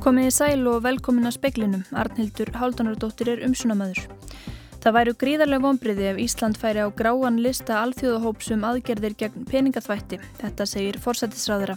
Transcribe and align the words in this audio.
Komiði 0.00 0.30
sæl 0.32 0.62
og 0.70 0.78
velkomin 0.80 1.28
að 1.28 1.34
speklinum. 1.36 1.82
Arnhildur 1.92 2.48
Háldanardóttir 2.56 3.28
er 3.34 3.42
umsunamæður. 3.44 4.06
Það 4.80 4.94
væru 4.96 5.12
gríðarlega 5.20 5.60
vonbriði 5.66 6.06
ef 6.08 6.20
Ísland 6.24 6.56
færi 6.56 6.80
á 6.80 6.88
gráan 6.88 7.36
lista 7.44 7.82
alþjóðahópsum 7.82 8.64
aðgerðir 8.64 9.18
gegn 9.20 9.44
peningaþvætti. 9.50 10.16
Þetta 10.40 10.66
segir 10.70 10.96
forsættisráðara. 11.04 11.76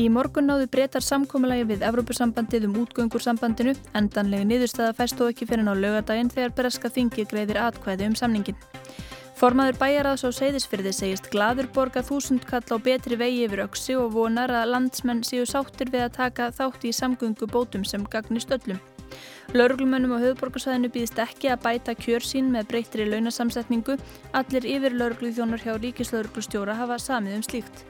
Í 0.00 0.06
morgun 0.08 0.48
náðu 0.48 0.70
breytar 0.72 1.04
samkómalagi 1.04 1.66
við 1.74 1.84
Evrópusambandið 1.90 2.70
um 2.70 2.78
útgöngursambandinu. 2.86 3.76
Endanlegi 4.00 4.48
niðurstaða 4.48 4.96
fæst 4.96 5.20
þó 5.20 5.28
ekki 5.28 5.50
fyrir 5.52 5.68
ná 5.68 5.74
lögadaginn 5.76 6.32
þegar 6.32 6.56
Bereska 6.56 6.88
þingi 6.88 7.28
greiðir 7.28 7.60
atkvæði 7.66 8.08
um 8.08 8.16
samningin. 8.16 8.56
Formaður 9.42 9.74
bæjaraðs 9.80 10.22
á 10.22 10.30
Seyðisfyrði 10.36 10.90
segist 10.94 11.24
gladur 11.32 11.66
borga 11.74 11.98
þúsund 12.06 12.44
kall 12.46 12.62
á 12.62 12.78
betri 12.78 13.16
vegi 13.18 13.40
yfir 13.48 13.64
auksi 13.64 13.96
og 13.98 14.12
vonar 14.14 14.52
að 14.54 14.68
landsmenn 14.70 15.24
séu 15.26 15.42
sáttir 15.50 15.90
við 15.90 16.04
að 16.04 16.12
taka 16.14 16.46
þátt 16.54 16.86
í 16.86 16.92
samgöngu 16.94 17.48
bótum 17.50 17.82
sem 17.82 18.04
gagnist 18.12 18.54
öllum. 18.54 18.78
Lauruglumönnum 19.50 20.14
á 20.14 20.22
höfuborgarsæðinu 20.22 20.92
býðist 20.94 21.18
ekki 21.18 21.50
að 21.50 21.64
bæta 21.66 21.96
kjör 21.98 22.22
sín 22.22 22.54
með 22.54 22.70
breyttri 22.70 23.08
launasamsetningu. 23.10 23.98
Allir 24.30 24.68
yfir 24.76 24.94
laurugluþjónar 24.94 25.66
hjá 25.66 25.74
ríkislauruglustjóra 25.74 26.78
hafa 26.78 27.02
samið 27.02 27.40
um 27.40 27.46
slíkt. 27.50 27.82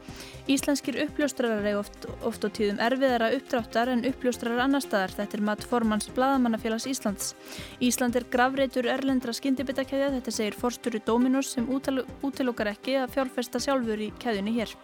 Íslenskir 0.50 0.96
uppljóstrarar 1.04 1.62
er 1.62 1.76
oft, 1.78 2.06
oft 2.26 2.42
á 2.42 2.48
tíðum 2.50 2.80
erfiðara 2.82 3.28
uppdráttar 3.36 3.92
en 3.92 4.02
uppljóstrarar 4.08 4.64
annar 4.64 4.82
staðar. 4.82 5.14
Þetta 5.14 5.38
er 5.38 5.44
mat 5.46 5.66
formans 5.70 6.08
Blaðamannafélags 6.16 6.88
Íslands. 6.90 7.36
Ísland 7.78 8.18
er 8.18 8.26
gravreitur 8.32 8.88
erlendra 8.90 9.34
skyndibittakæðja. 9.38 10.10
Þetta 10.16 10.34
segir 10.34 10.58
forsturu 10.58 11.02
Dominos 11.06 11.52
sem 11.54 11.68
útilokar 11.70 12.72
ekki 12.74 12.98
að 12.98 13.14
fjárfesta 13.14 13.62
sjálfur 13.62 14.02
í 14.02 14.10
kæðunni 14.18 14.56
hér. 14.58 14.74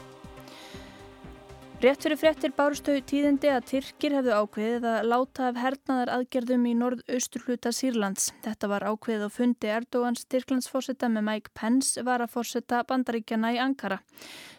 Rétt 1.78 2.02
fyrir 2.02 2.18
fréttir 2.18 2.50
bárstau 2.58 2.98
tíðindi 3.06 3.52
að 3.54 3.68
Tyrkir 3.70 4.16
hefðu 4.16 4.32
ákveðið 4.34 4.86
að 4.90 5.04
láta 5.12 5.44
af 5.46 5.60
hernaðar 5.62 6.10
aðgerðum 6.16 6.64
í 6.66 6.72
norðaustur 6.74 7.44
hluta 7.46 7.70
Sýrlands. 7.70 8.32
Þetta 8.42 8.70
var 8.72 8.86
ákveðið 8.88 9.22
á 9.22 9.30
fundi 9.30 9.70
Erdogans 9.70 10.26
Tyrklandsforsetta 10.26 11.06
með 11.14 11.26
Mike 11.28 11.54
Pence 11.54 12.02
var 12.02 12.26
að 12.26 12.34
forsetta 12.34 12.82
bandaríkjana 12.90 13.54
í 13.54 13.62
Ankara. 13.62 14.00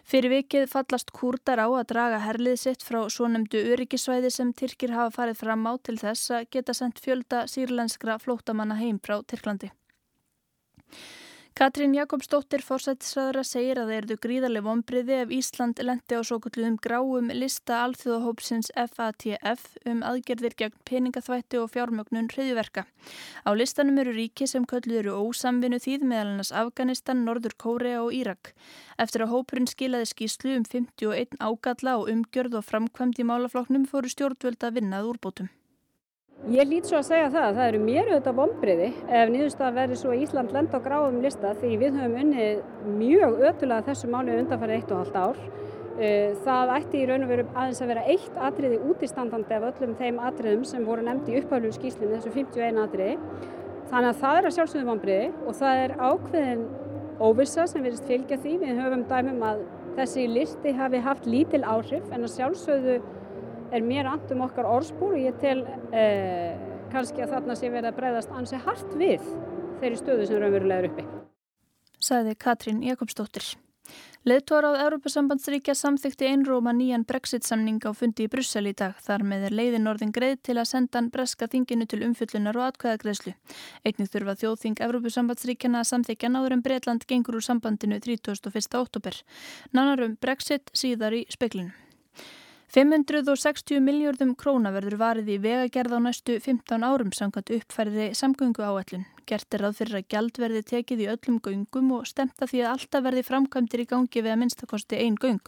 Fyrir 0.08 0.32
vikið 0.38 0.64
fallast 0.72 1.12
kúrdar 1.12 1.60
á 1.60 1.68
að 1.68 1.90
draga 1.92 2.24
herlið 2.24 2.56
sitt 2.64 2.88
frá 2.88 3.02
svo 3.12 3.28
nefndu 3.28 3.66
öryggisvæði 3.76 4.32
sem 4.32 4.56
Tyrkir 4.56 4.96
hafa 4.96 5.12
farið 5.20 5.42
fram 5.44 5.68
á 5.68 5.76
til 5.76 6.00
þess 6.00 6.38
að 6.38 6.48
geta 6.56 6.72
sendt 6.72 7.04
fjölda 7.04 7.44
sýrlenskra 7.44 8.16
flótamanna 8.16 8.80
heim 8.80 8.96
frá 8.96 9.20
Tyrklandi. 9.20 9.68
Katrín 11.58 11.92
Jakobsdóttir 11.92 12.62
fórsættisræðara 12.62 13.42
segir 13.44 13.78
að 13.82 13.90
það 13.90 13.96
erðu 13.96 14.16
gríðarlega 14.24 14.64
vonbriði 14.64 15.16
ef 15.18 15.32
Ísland 15.34 15.82
lendi 15.82 16.16
á 16.16 16.22
svo 16.24 16.38
kalluðum 16.40 16.78
gráum 16.80 17.28
lista 17.34 17.80
alþjóðahópsins 17.84 18.70
FATF 18.78 19.66
um 19.90 20.00
aðgerðir 20.06 20.56
gegn 20.62 20.78
peningaþvætti 20.88 21.60
og 21.60 21.68
fjármögnun 21.74 22.30
hriðverka. 22.32 22.86
Á 23.44 23.50
listanum 23.58 23.98
eru 24.00 24.14
ríki 24.16 24.48
sem 24.48 24.64
kalluð 24.64 25.02
eru 25.02 25.18
ósamvinu 25.26 25.82
þýð 25.82 26.06
meðal 26.06 26.32
annars 26.32 26.54
Afganistan, 26.62 27.26
Norður 27.26 27.58
Kórea 27.58 28.00
og 28.06 28.14
Írak. 28.16 28.54
Eftir 28.96 29.26
að 29.26 29.34
hópurinn 29.34 29.68
skilaði 29.68 30.12
skýslu 30.14 30.56
um 30.56 30.68
51 30.70 31.36
ágalla 31.42 31.98
og 32.00 32.14
umgjörð 32.14 32.60
og 32.62 32.68
framkvæmd 32.70 33.20
í 33.20 33.26
málafloknum 33.26 33.90
fóru 33.90 34.08
stjórnvöld 34.08 34.62
að 34.64 34.78
vinnað 34.80 35.12
úrbótum. 35.12 35.50
Ég 36.48 36.64
lít 36.64 36.86
svo 36.88 36.96
að 36.96 37.04
segja 37.10 37.28
það 37.28 37.42
að 37.46 37.56
það 37.58 37.66
eru 37.68 37.78
mér 37.84 38.06
auðvitað 38.08 38.36
vonbriði 38.38 38.86
ef 39.12 39.28
niðurstað 39.28 39.74
verður 39.76 39.98
svo 40.00 40.14
Ísland 40.16 40.54
lenda 40.54 40.78
á 40.80 40.86
gráum 40.86 41.18
lista 41.20 41.50
því 41.58 41.72
við 41.82 41.98
höfum 42.00 42.14
unnið 42.22 42.62
mjög 42.96 43.42
ötulega 43.50 43.84
þessu 43.90 44.08
mánu 44.08 44.38
undanfærið 44.40 44.78
eitt 44.78 44.94
og 44.94 45.02
halvt 45.02 45.18
ár. 45.20 45.42
Eh, 46.00 46.32
það 46.46 46.72
ætti 46.78 46.96
í 46.96 47.04
raun 47.10 47.26
og 47.26 47.32
veru 47.34 47.44
aðeins 47.50 47.82
að 47.84 47.92
vera 47.92 48.06
eitt 48.14 48.40
atriði 48.48 48.80
útistandandi 48.88 49.58
af 49.58 49.68
öllum 49.68 49.94
þeim 50.00 50.22
atriðum 50.30 50.64
sem 50.72 50.88
voru 50.88 51.04
nefndi 51.04 51.36
í 51.36 51.42
upphæflum 51.42 51.76
skýslinu 51.76 52.14
þessu 52.14 52.32
51 52.38 52.82
atriði. 52.86 53.20
Þannig 53.92 54.14
að 54.14 54.24
það 54.24 54.40
er 54.40 54.48
að 54.48 54.56
sjálfsögðu 54.56 54.90
vonbriði 54.94 55.30
og 55.44 55.60
það 55.60 55.84
er 55.84 55.96
ákveðin 56.00 56.66
óvissa 57.20 57.68
sem 57.68 57.84
verist 57.84 58.08
fylgja 58.08 58.40
því. 58.40 58.58
Við 58.64 58.80
höfum 58.80 59.04
dæmum 59.12 59.44
að 59.44 59.64
þessi 60.00 60.28
listi 60.32 60.72
hafi 60.72 61.04
haft 61.04 61.28
lítil 61.28 61.66
áhrif 61.68 62.08
en 62.08 62.24
að 62.24 62.38
sjálfsögðu 62.38 63.00
er 63.70 63.86
mér 63.86 64.10
andum 64.10 64.44
okkar 64.46 64.68
orðspúr 64.68 65.16
og 65.16 65.22
ég 65.22 65.40
tel 65.42 65.62
eh, 65.94 66.58
kannski 66.92 67.24
að 67.24 67.34
þarna 67.36 67.56
sé 67.58 67.70
verið 67.70 67.92
að 67.92 67.98
breyðast 68.00 68.36
ansi 68.36 68.60
hart 68.66 68.94
við 68.98 69.24
þeirri 69.80 69.98
stöðu 70.02 70.28
sem 70.28 70.42
raunverulega 70.42 70.84
er 70.84 70.90
uppi. 70.90 71.08
Saði 72.00 72.36
Katrín 72.40 72.84
Jakobsdóttir. 72.84 73.52
Leðtóra 74.28 74.74
á 74.76 74.84
Európa-sambandsríkja 74.84 75.72
samþykti 75.72 76.28
einróma 76.28 76.74
nýjan 76.76 77.06
Brexit-samning 77.08 77.80
á 77.88 77.90
fundi 77.96 78.26
í 78.26 78.30
Brussel 78.30 78.68
í 78.68 78.74
dag. 78.76 78.98
Þar 79.00 79.24
með 79.24 79.46
er 79.48 79.56
leiðin 79.56 79.88
orðin 79.88 80.12
greið 80.12 80.42
til 80.44 80.58
að 80.60 80.68
senda 80.68 81.00
breska 81.08 81.48
þinginu 81.48 81.88
til 81.88 82.02
umfyllunar 82.04 82.60
og 82.60 82.68
atkvæðagreðslu. 82.68 83.32
Einnig 83.88 84.12
þurfa 84.12 84.36
þjóðþing 84.44 84.84
Európa-sambandsríkjana 84.86 85.80
að 85.80 85.90
samþykja 85.94 86.34
náður 86.36 86.58
en 86.58 86.64
Breitland 86.68 87.06
gengur 87.08 87.40
úr 87.40 87.48
sambandinu 87.48 87.96
31. 88.04 88.76
oktober. 88.76 89.22
Nánarum 89.72 90.18
Brexit 90.20 90.68
síðar 90.76 91.16
í 91.16 91.24
speklinu. 91.32 91.72
560 92.70 93.80
miljardum 93.82 94.36
króna 94.38 94.70
verður 94.70 94.94
varið 95.00 95.30
í 95.34 95.38
vegagerð 95.42 95.96
á 95.98 96.00
næstu 96.04 96.36
15 96.38 96.84
árum 96.86 97.08
samkvæmt 97.10 97.50
uppfærði 97.56 98.04
samgöngu 98.14 98.62
áallun. 98.62 99.08
Gert 99.26 99.56
er 99.58 99.64
að 99.66 99.80
fyrir 99.80 99.98
að 99.98 100.06
gjald 100.14 100.38
verði 100.38 100.62
tekið 100.68 101.02
í 101.02 101.08
öllum 101.10 101.40
göngum 101.42 101.88
og 101.96 102.06
stemta 102.06 102.46
því 102.46 102.60
að 102.62 102.70
alltaf 102.76 103.04
verði 103.08 103.24
framkvæmdir 103.26 103.82
í 103.82 103.88
gangi 103.90 104.22
við 104.22 104.30
að 104.30 104.38
minnstakosti 104.44 105.02
einn 105.02 105.18
göng. 105.18 105.42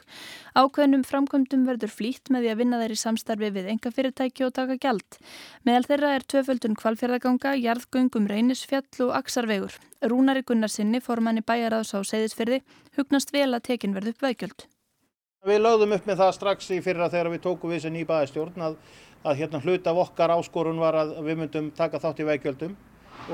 Ákveðnum 0.58 1.06
framkvæmdum 1.06 1.62
verður 1.70 1.94
flýtt 1.94 2.34
með 2.34 2.48
því 2.48 2.52
að 2.56 2.60
vinna 2.64 2.82
þeir 2.82 2.96
í 2.96 3.00
samstarfi 3.04 3.54
við 3.54 3.70
enga 3.76 3.94
fyrirtæki 3.94 4.48
og 4.48 4.54
taka 4.58 4.80
gjald. 4.82 5.22
Meðal 5.62 5.86
þeirra 5.92 6.12
er 6.18 6.26
tvöföldun 6.26 6.78
kvalfjörðaganga, 6.82 7.54
jarðgöngum 7.62 8.30
reynisfjall 8.34 9.06
og 9.06 9.16
aksarvegur. 9.22 9.78
Rúnari 10.10 10.42
Gunnarsinni, 10.42 10.98
formanni 10.98 11.46
bæjaraðs 11.46 11.94
á 11.94 12.02
Seyðisferði, 12.02 12.64
hugnast 12.98 13.30
vel 13.30 13.52
að 13.54 13.68
tekin 13.70 13.94
veikjöld. 13.94 14.66
Við 15.42 15.58
lögðum 15.58 15.92
upp 15.96 16.04
með 16.06 16.20
það 16.20 16.28
strax 16.36 16.68
í 16.70 16.76
fyrra 16.78 17.08
þegar 17.10 17.32
við 17.32 17.40
tókum 17.42 17.70
við 17.72 17.80
þessi 17.80 17.90
nýbaðistjórn 17.96 18.62
að, 18.62 18.74
að 19.26 19.40
hérna 19.40 19.60
hlut 19.64 19.88
af 19.90 19.96
okkar 20.04 20.32
áskorun 20.36 20.78
var 20.78 20.94
að 21.00 21.16
við 21.26 21.40
myndum 21.40 21.70
taka 21.74 21.98
þátt 21.98 22.20
í 22.22 22.26
veikjöldum 22.28 22.76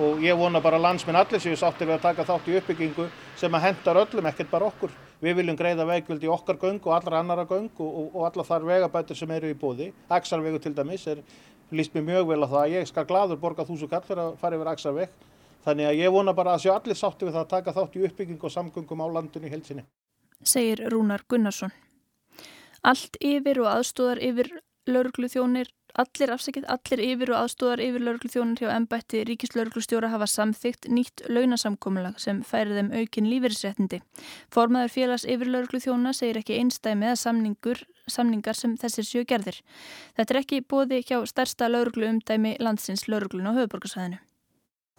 og 0.01 0.23
ég 0.25 0.39
vona 0.41 0.63
bara 0.65 0.79
landsminn 0.81 1.19
allir 1.21 1.43
séu 1.45 1.59
sáttir 1.61 1.85
við 1.85 1.99
að 1.99 2.07
taka 2.07 2.25
þátt 2.31 2.47
í 2.49 2.55
uppbyggingu 2.63 3.11
sem 3.37 3.59
að 3.59 3.65
hendar 3.67 4.01
öllum, 4.01 4.29
ekkert 4.31 4.49
bara 4.55 4.71
okkur. 4.71 4.95
Við 5.21 5.37
viljum 5.43 5.59
greiða 5.59 5.85
veikjöld 5.91 6.25
í 6.25 6.31
okkar 6.33 6.57
göng 6.63 6.81
og 6.81 6.95
allra 6.97 7.21
annara 7.21 7.45
göng 7.51 7.69
og, 7.77 7.91
og, 7.91 8.07
og 8.15 8.25
alla 8.31 8.47
þar 8.49 8.65
vegabætur 8.71 9.19
sem 9.21 9.35
eru 9.37 9.51
í 9.53 9.57
bóði. 9.61 9.91
Axarvegu 10.09 10.61
til 10.65 10.73
dæmis 10.79 11.05
er, 11.13 11.21
líst 11.77 11.93
mér 11.93 12.07
mjög 12.07 12.31
vel 12.31 12.41
á 12.41 12.49
það. 12.49 12.71
Ég 12.73 12.89
skal 12.89 13.05
gladur 13.11 13.41
borga 13.43 13.67
þúsu 13.69 13.91
kall 13.91 14.07
fyrir 14.07 14.23
að 14.31 14.39
fara 14.41 14.57
yfir 14.57 14.71
Axarveg. 14.73 15.13
Þannig 15.67 15.91
að 15.91 16.01
ég 16.01 16.17
vona 16.17 16.33
bara 16.33 16.57
að 16.57 16.65
séu 16.65 16.73
allir 16.73 16.97
sáttir 16.97 17.29
við 17.29 17.37
að 17.43 17.53
taka 17.53 17.77
þátt 17.77 18.01
í 18.01 18.07
uppbyggingu 18.09 18.49
og 18.49 18.55
samgöngum 18.55 19.05
á 19.05 19.07
landinu 19.19 19.51
í 19.51 19.53
helsinni. 19.53 19.85
Segir 20.41 20.87
Rúnar 20.89 21.27
Gunnarsson. 21.29 21.75
Allt 22.87 23.19
yfir 23.25 23.61
og 23.63 23.69
aðstóðar 23.73 24.21
yfir 24.23 24.53
lauruglu 24.89 25.29
þjónir, 25.29 25.69
allir 25.99 26.31
afsækjað, 26.31 26.67
allir 26.71 27.03
yfir 27.03 27.33
og 27.33 27.41
aðstóðar 27.43 27.83
yfir 27.83 28.05
lauruglu 28.05 28.31
þjónir 28.33 28.63
hjá 28.63 28.71
ennbætti 28.75 29.25
ríkislauruglustjóra 29.29 30.13
hafa 30.13 30.29
samþygt 30.31 30.89
nýtt 30.93 31.25
launasamkomulag 31.29 32.21
sem 32.23 32.45
færi 32.47 32.77
þeim 32.77 32.93
aukin 33.01 33.29
lífeyrisréttindi. 33.33 34.01
Formaður 34.55 34.95
félags 34.95 35.27
yfir 35.27 35.51
lauruglu 35.51 35.83
þjóna 35.83 36.15
segir 36.15 36.41
ekki 36.43 36.61
einstæmi 36.61 37.11
eða 37.11 37.19
samningur, 37.25 37.83
samningar 38.09 38.57
sem 38.57 38.79
þessir 38.81 39.11
sjö 39.11 39.27
gerðir. 39.29 39.61
Þetta 40.17 40.35
er 40.35 40.43
ekki 40.45 40.63
bóði 40.63 41.03
hjá 41.03 41.19
stærsta 41.27 41.69
lauruglu 41.73 42.09
umdæmi 42.13 42.57
landsins 42.63 43.09
lauruglun 43.11 43.51
á 43.51 43.57
höfuborgarsæðinu. 43.59 44.23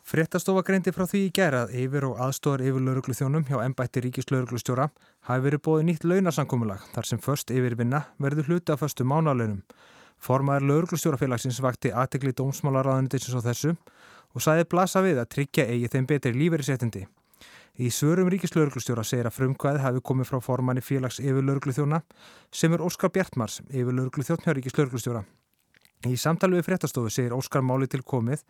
Fréttastofa 0.07 0.63
greindi 0.65 0.91
frá 0.95 1.05
því 1.05 1.19
í 1.27 1.31
gerað 1.35 1.73
yfir 1.75 2.05
og 2.07 2.19
aðstóðar 2.23 2.63
yfir 2.65 2.83
lauruglu 2.85 3.13
þjónum 3.17 3.45
hjá 3.45 3.59
ennbætti 3.65 4.03
ríkislauruglustjóra 4.05 4.89
hafi 5.27 5.45
verið 5.45 5.63
bóðið 5.67 5.85
nýtt 5.89 6.07
launarsankomulag 6.07 6.85
þar 6.95 7.09
sem 7.09 7.21
först 7.21 7.53
yfirvinna 7.53 8.01
verður 8.17 8.49
hluti 8.49 8.73
af 8.73 8.81
förstu 8.81 9.05
mánalaunum. 9.05 9.61
Formaður 10.19 10.67
lauruglustjórafélagsins 10.71 11.61
vakti 11.63 11.93
aðtegli 11.95 12.33
dómsmálaráðanindisins 12.35 13.37
á 13.39 13.41
þessu 13.51 13.75
og 14.33 14.43
sæði 14.43 14.67
blasa 14.71 15.03
við 15.05 15.21
að 15.21 15.31
tryggja 15.35 15.67
eigi 15.69 15.91
þeim 15.93 16.09
betri 16.09 16.35
lífeyrisettindi. 16.35 17.05
Í 17.79 17.87
svörum 17.95 18.27
ríkislauruglustjóra 18.33 19.05
segir 19.07 19.29
að 19.29 19.37
frumkvæði 19.37 19.83
hafi 19.85 20.01
komið 20.03 20.27
frá 20.27 20.41
formanni 20.43 20.83
félags 20.83 21.21
yfir 21.23 21.45
lauruglu 21.45 21.71
þjóna 21.77 22.01
sem 22.51 22.73
er 22.75 22.83
Óskar 22.83 23.13
Bjartmars 23.15 23.61
yfir 23.69 23.93
lauruglu 23.93 24.25
þjótt 24.27 24.43
hjá 24.43 24.57
ríkislauruglustjóra. 24.57 25.23
Í 26.07 26.15
samtali 26.15 26.55
við 26.55 26.63
fréttastofu 26.63 27.09
segir 27.11 27.33
Óskar 27.35 27.59
Máli 27.59 27.89
til 27.91 27.99
komið 28.07 28.45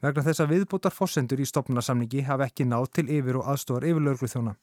vegna 0.00 0.22
þess 0.24 0.40
að 0.40 0.54
viðbútar 0.54 0.92
fossendur 0.94 1.40
í 1.42 1.44
stopnarsamningi 1.44 2.22
hafi 2.24 2.46
ekki 2.46 2.64
náð 2.64 2.86
til 2.96 3.04
yfir 3.12 3.36
og 3.42 3.50
aðstofar 3.52 3.84
yfir 3.84 4.06
lauruglu 4.06 4.28
þjóna. 4.32 4.54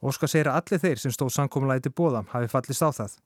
Óskar 0.00 0.30
segir 0.32 0.48
að 0.48 0.62
allir 0.62 0.80
þeir 0.80 1.02
sem 1.02 1.12
stóð 1.12 1.34
sankomulæti 1.34 1.90
til 1.90 1.92
bóða 1.98 2.22
hafi 2.32 2.48
fallist 2.48 2.80
á 2.80 2.88
það. 2.88 3.18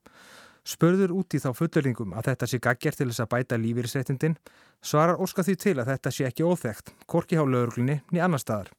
Spörður 0.66 1.14
út 1.20 1.36
í 1.36 1.38
þá 1.38 1.52
fullöringum 1.54 2.16
að 2.18 2.32
þetta 2.32 2.48
sé 2.50 2.58
gaggjert 2.66 2.98
til 2.98 3.06
þess 3.12 3.22
að 3.22 3.30
bæta 3.30 3.58
lífeyrisréttindin 3.62 4.34
svarar 4.82 5.22
Óskar 5.22 5.46
því 5.46 5.54
til 5.62 5.76
að 5.78 5.92
þetta 5.92 6.10
sé 6.10 6.26
ekki 6.26 6.42
óþægt, 6.46 6.90
korki 7.06 7.38
hjá 7.38 7.46
lauruglunni 7.46 8.00
niður 8.10 8.26
annar 8.26 8.42
staðar. 8.42 8.72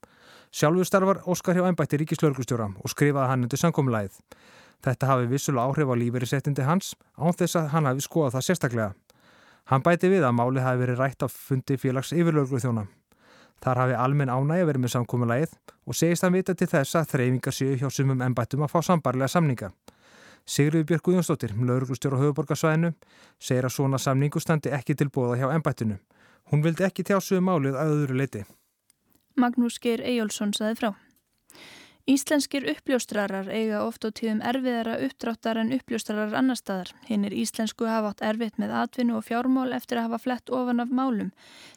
Sjálfur 0.51 0.91
starfar 0.91 1.23
Óskar 1.23 1.55
hjá 1.55 1.69
ennbætti 1.69 2.01
ríkislauruglustjóra 2.03 2.67
og 2.83 2.91
skrifaði 2.91 3.31
hann 3.31 3.47
undir 3.47 3.63
sankomulæðið. 3.63 4.19
Þetta 4.83 5.07
hafi 5.07 5.31
vissulega 5.31 5.71
áhrif 5.71 5.87
á 5.87 5.95
lífeyrisréttindi 6.03 6.67
hans 6.67 6.95
án 7.15 7.31
þess 7.31 7.61
að 7.61 7.71
hann 7.77 7.87
hafi 7.87 8.03
skoðað 8.03 8.35
það 8.35 8.47
sérstaklega. 8.49 8.91
Hann 9.71 9.83
bæti 9.83 10.09
við 10.11 10.25
að 10.27 10.35
málið 10.35 10.65
hafi 10.65 10.81
verið 10.81 10.99
rætt 10.99 11.23
á 11.23 11.27
fundi 11.31 11.77
félags 11.79 12.11
yfirlöglu 12.11 12.59
þjóna. 12.59 12.87
Þar 13.63 13.79
hafi 13.79 13.93
almenn 13.95 14.31
ánægi 14.31 14.65
verið 14.67 14.83
með 14.83 14.91
samkómulægið 14.97 15.53
og 15.87 15.95
segist 15.95 16.25
hann 16.25 16.35
vita 16.35 16.55
til 16.55 16.67
þess 16.67 16.97
að 16.99 17.13
þreyfingar 17.13 17.55
séu 17.55 17.77
hjá 17.79 17.87
sumum 17.87 18.23
ennbættum 18.25 18.65
að 18.65 18.73
fá 18.73 18.81
sambarlega 18.83 19.31
samninga. 19.31 19.69
Sigriði 20.43 20.89
Björg 20.89 21.05
Guðjónsdóttir, 21.05 21.53
lauruglustjóra 21.55 22.19
á 22.19 22.23
höfuborgarsvæðinu, 22.25 22.91
segir 23.39 23.63
að 23.63 23.75
svona 23.77 23.99
samningu 24.03 24.41
standi 24.43 24.73
ekki 24.75 24.97
til 24.99 25.07
bóða 25.07 25.39
hjá 25.39 25.47
ennbættinu. 25.55 25.95
Hún 26.51 26.65
vildi 26.65 26.83
ekki 26.83 27.07
tjásu 27.07 27.39
um 27.39 27.47
málið 27.47 27.79
að 27.79 27.93
öðru 27.95 28.19
leiti. 28.19 28.43
Magnús 29.39 29.79
Geir 29.79 30.03
Ejjólfsson 30.03 30.51
saði 30.53 30.75
frá. 30.81 30.89
Íslenskir 32.03 32.65
uppljóstrarar 32.67 33.47
eiga 33.47 33.77
oft 33.87 34.03
á 34.03 34.11
tíðum 34.11 34.41
erfiðara 34.43 34.97
uppdráttar 35.05 35.55
en 35.61 35.69
uppljóstrarar 35.71 36.33
annar 36.35 36.57
staðar. 36.59 36.89
Hinn 37.07 37.23
er 37.23 37.31
íslensku 37.31 37.87
hafa 37.87 38.09
átt 38.11 38.23
erfitt 38.27 38.57
með 38.59 38.73
atvinnu 38.75 39.13
og 39.15 39.23
fjármál 39.23 39.71
eftir 39.71 40.01
að 40.01 40.09
hafa 40.09 40.19
flett 40.25 40.51
ofan 40.51 40.83
af 40.83 40.91
málum, 40.91 41.29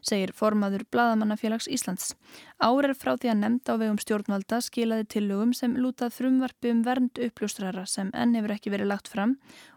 segir 0.03 0.33
formaður 0.35 0.83
Bladamannafélags 0.91 1.69
Íslands. 1.71 2.17
Árar 2.59 2.97
frá 2.99 3.13
því 3.15 3.31
að 3.31 3.39
nefnda 3.45 3.77
á 3.79 3.81
vegum 3.85 4.01
stjórnvalda 4.03 4.59
skilaði 4.67 5.07
tillögum 5.15 5.53
sem 5.55 5.79
lútað 5.79 6.19
frumvarfi 6.19 6.75
um 6.75 6.83
vernd 6.83 7.23
uppljóstrara 7.29 7.87
sem 7.87 8.11
enn 8.11 8.35
hefur 8.35 8.57
ekki 8.57 8.75
verið 8.75 8.91
lagt 8.91 9.13
fram 9.13 9.37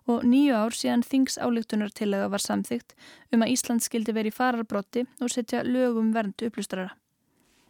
og 0.09 0.25
nýju 0.25 0.57
ár 0.57 0.73
síðan 0.73 1.05
þings 1.05 1.37
álíktunar 1.37 1.93
tillega 1.93 2.25
var 2.33 2.41
samþygt 2.41 2.97
um 3.29 3.45
að 3.45 3.53
Ísland 3.53 3.85
skildi 3.85 4.17
verið 4.17 4.39
fararbrotti 4.41 5.05
og 5.21 5.29
setja 5.29 5.61
lögum 5.61 6.09
vernd 6.17 6.41
uppljóstrara. 6.41 6.97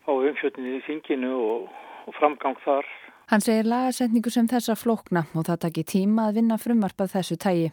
Á 0.08 0.12
umfjötninni 0.16 0.80
í 0.80 0.84
þinginu 0.88 1.36
og 1.36 1.70
og 2.10 2.18
framgang 2.18 2.58
þar. 2.66 2.90
Hann 3.30 3.44
segir 3.46 3.68
lagasetningu 3.70 4.32
sem 4.34 4.48
þessa 4.50 4.74
flókna 4.74 5.22
og 5.38 5.44
það 5.46 5.60
takir 5.68 5.86
tíma 5.92 6.24
að 6.30 6.40
vinna 6.40 6.56
frumvarpað 6.58 7.12
þessu 7.12 7.36
tægi. 7.44 7.68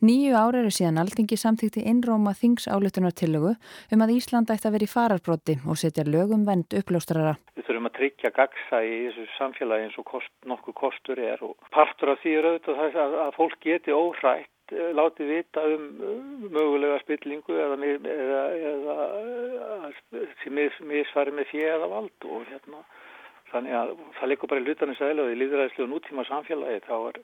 Nýju 0.00 0.32
ára 0.32 0.62
eru 0.62 0.70
síðan 0.72 1.02
aldingi 1.02 1.36
samþýtti 1.36 1.84
innróma 1.90 2.32
þings 2.38 2.64
álutunartillögu 2.72 3.52
um 3.52 4.04
að 4.06 4.14
Ísland 4.14 4.54
ætti 4.54 4.70
að 4.70 4.78
vera 4.78 4.88
í 4.88 4.94
fararbrotti 4.94 5.58
og 5.68 5.76
setja 5.76 6.06
lögum 6.08 6.48
vend 6.48 6.72
uppljóstrara. 6.80 7.36
Við 7.52 7.68
þurfum 7.68 7.90
að 7.90 7.96
tryggja 8.00 8.32
gagsa 8.40 8.80
í 8.80 8.96
þessu 9.10 9.28
samfélagi 9.34 9.90
eins 9.90 10.00
og 10.00 10.08
kost, 10.08 10.32
nokkuð 10.48 10.78
kostur 10.80 11.20
er 11.20 11.44
og 11.44 11.68
partur 11.76 12.14
af 12.14 12.24
því 12.24 12.36
er 12.40 12.52
auðvitað 12.54 12.84
að, 12.88 13.20
að 13.28 13.32
fólk 13.36 13.60
geti 13.68 13.92
óhrætt 13.92 14.72
eh, 14.72 14.90
látið 14.96 15.34
vita 15.36 15.68
um 15.68 15.88
mögulega 16.48 16.96
spillingu 17.04 17.60
eða, 17.60 17.76
eða, 18.16 18.44
eða 18.72 20.28
sem 20.40 20.62
misfari 20.88 21.36
með 21.36 21.52
fjö 21.52 21.74
eða 21.76 21.92
vald 21.92 22.32
og 22.32 22.48
hérna 22.48 22.86
Þannig 23.54 23.74
að 23.78 23.90
það 24.18 24.30
likur 24.32 24.50
bara 24.50 24.60
í 24.62 24.66
hlutanins 24.66 25.00
aðeins 25.04 25.30
í 25.30 25.38
líðræðislu 25.38 25.84
og 25.84 25.90
nútíma 25.92 26.26
samfélagi 26.26 26.80
þá, 26.88 26.94
er, 27.10 27.18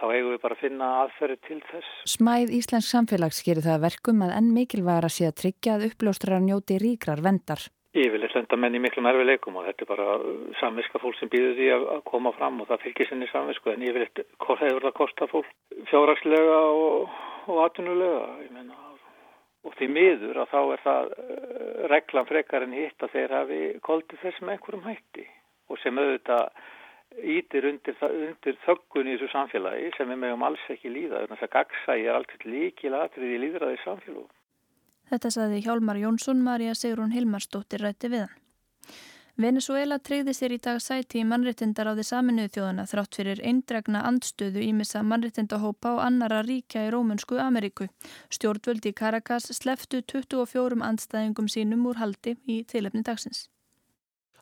þá 0.00 0.04
eigum 0.10 0.32
við 0.32 0.40
bara 0.42 0.56
að 0.56 0.62
finna 0.64 0.88
aðferði 1.04 1.36
til 1.46 1.58
þess. 1.70 1.90
Smæð 2.16 2.54
Íslensk 2.58 2.90
samfélags 2.90 3.42
gerir 3.46 3.66
það 3.66 3.84
verkum 3.86 4.24
að 4.26 4.34
enn 4.40 4.48
mikilvægara 4.56 5.10
sé 5.12 5.28
að 5.28 5.36
tryggja 5.44 5.76
að 5.76 5.86
uppljóstrar 5.92 6.42
njóti 6.42 6.80
ríkrar 6.82 7.22
vendar. 7.22 7.62
Yfirleitt 7.98 8.34
lenda 8.36 8.58
menn 8.60 8.76
í 8.76 8.82
miklu 8.82 9.02
nærvileikum 9.06 9.56
og 9.58 9.64
þetta 9.70 9.86
er 9.86 9.90
bara 9.92 10.18
samviska 10.58 11.00
fólk 11.00 11.16
sem 11.18 11.30
býður 11.32 11.54
því 11.56 11.70
að 11.76 11.86
koma 12.10 12.34
fram 12.36 12.60
og 12.60 12.68
það 12.68 12.84
fylgir 12.84 13.08
sinni 13.08 13.30
samvisku 13.30 13.72
en 13.72 13.86
yfirleitt 13.86 14.20
hefur 14.44 14.84
það 14.84 14.98
kostað 14.98 15.32
fólk 15.32 15.54
fjárrakslega 15.88 16.60
og, 16.74 17.16
og 17.48 17.62
atvinnulega 17.64 18.76
og 19.66 19.74
því 19.78 19.88
miður 19.94 20.42
að 20.42 20.52
þá 20.52 20.60
er 20.60 20.84
það 20.84 21.10
eh, 21.16 21.80
reglan 21.92 22.28
frekar 22.28 22.66
en 22.66 22.76
hitt 22.76 23.04
að 23.04 23.14
þeir 23.16 23.34
hafi 23.38 23.60
koldið 23.88 24.22
þess 24.22 24.44
með 24.44 24.54
einhverjum 24.54 24.86
hætti 24.86 25.26
og 25.68 25.80
sem 25.82 26.00
auðvitað 26.00 26.48
ítir 27.36 27.66
undir, 27.68 27.96
undir 28.08 28.58
þöggun 28.64 29.08
í 29.08 29.14
þessu 29.16 29.30
samfélagi 29.32 29.92
sem 29.96 30.10
við 30.12 30.20
meðum 30.24 30.44
alls 30.48 30.64
ekki 30.72 30.92
líða. 30.92 31.24
Þannig 31.26 31.46
að 31.46 31.54
gagsægi 31.56 32.08
er 32.08 32.18
alltaf 32.18 32.44
líkil 32.48 32.94
aðrið 32.96 33.36
í 33.36 33.40
líðræði 33.44 33.78
samfélag. 33.84 34.34
Þetta 35.08 35.30
saði 35.32 35.62
Hjálmar 35.64 35.98
Jónsson, 36.02 36.42
Marja 36.44 36.74
Sigrun 36.76 37.14
Hilmarsdóttir 37.16 37.80
rætti 37.80 38.12
við 38.12 38.26
hann. 38.26 38.36
Venezuela 39.38 40.00
treyði 40.02 40.32
sér 40.34 40.52
í 40.56 40.56
dag 40.58 40.80
sæti 40.82 41.20
í 41.20 41.26
mannréttindar 41.30 41.86
á 41.86 41.94
því 41.94 42.04
saminuðu 42.08 42.50
þjóðana 42.56 42.86
þrátt 42.90 43.18
fyrir 43.20 43.42
eindregna 43.46 44.00
andstöðu 44.08 44.64
ímissa 44.66 45.04
mannréttindahópa 45.06 45.92
og 45.94 46.00
annara 46.02 46.40
ríkja 46.42 46.82
í 46.88 46.90
Rómunsku 46.90 47.38
Ameríku. 47.38 47.86
Stjórnvöldi 48.34 48.90
Caracas 48.98 49.46
sleftu 49.60 50.02
24 50.02 50.82
andstæðingum 50.88 51.46
sínum 51.54 51.86
úr 51.86 52.02
haldi 52.02 52.34
í 52.50 52.64
tilefni 52.66 53.04
dagsins. 53.06 53.46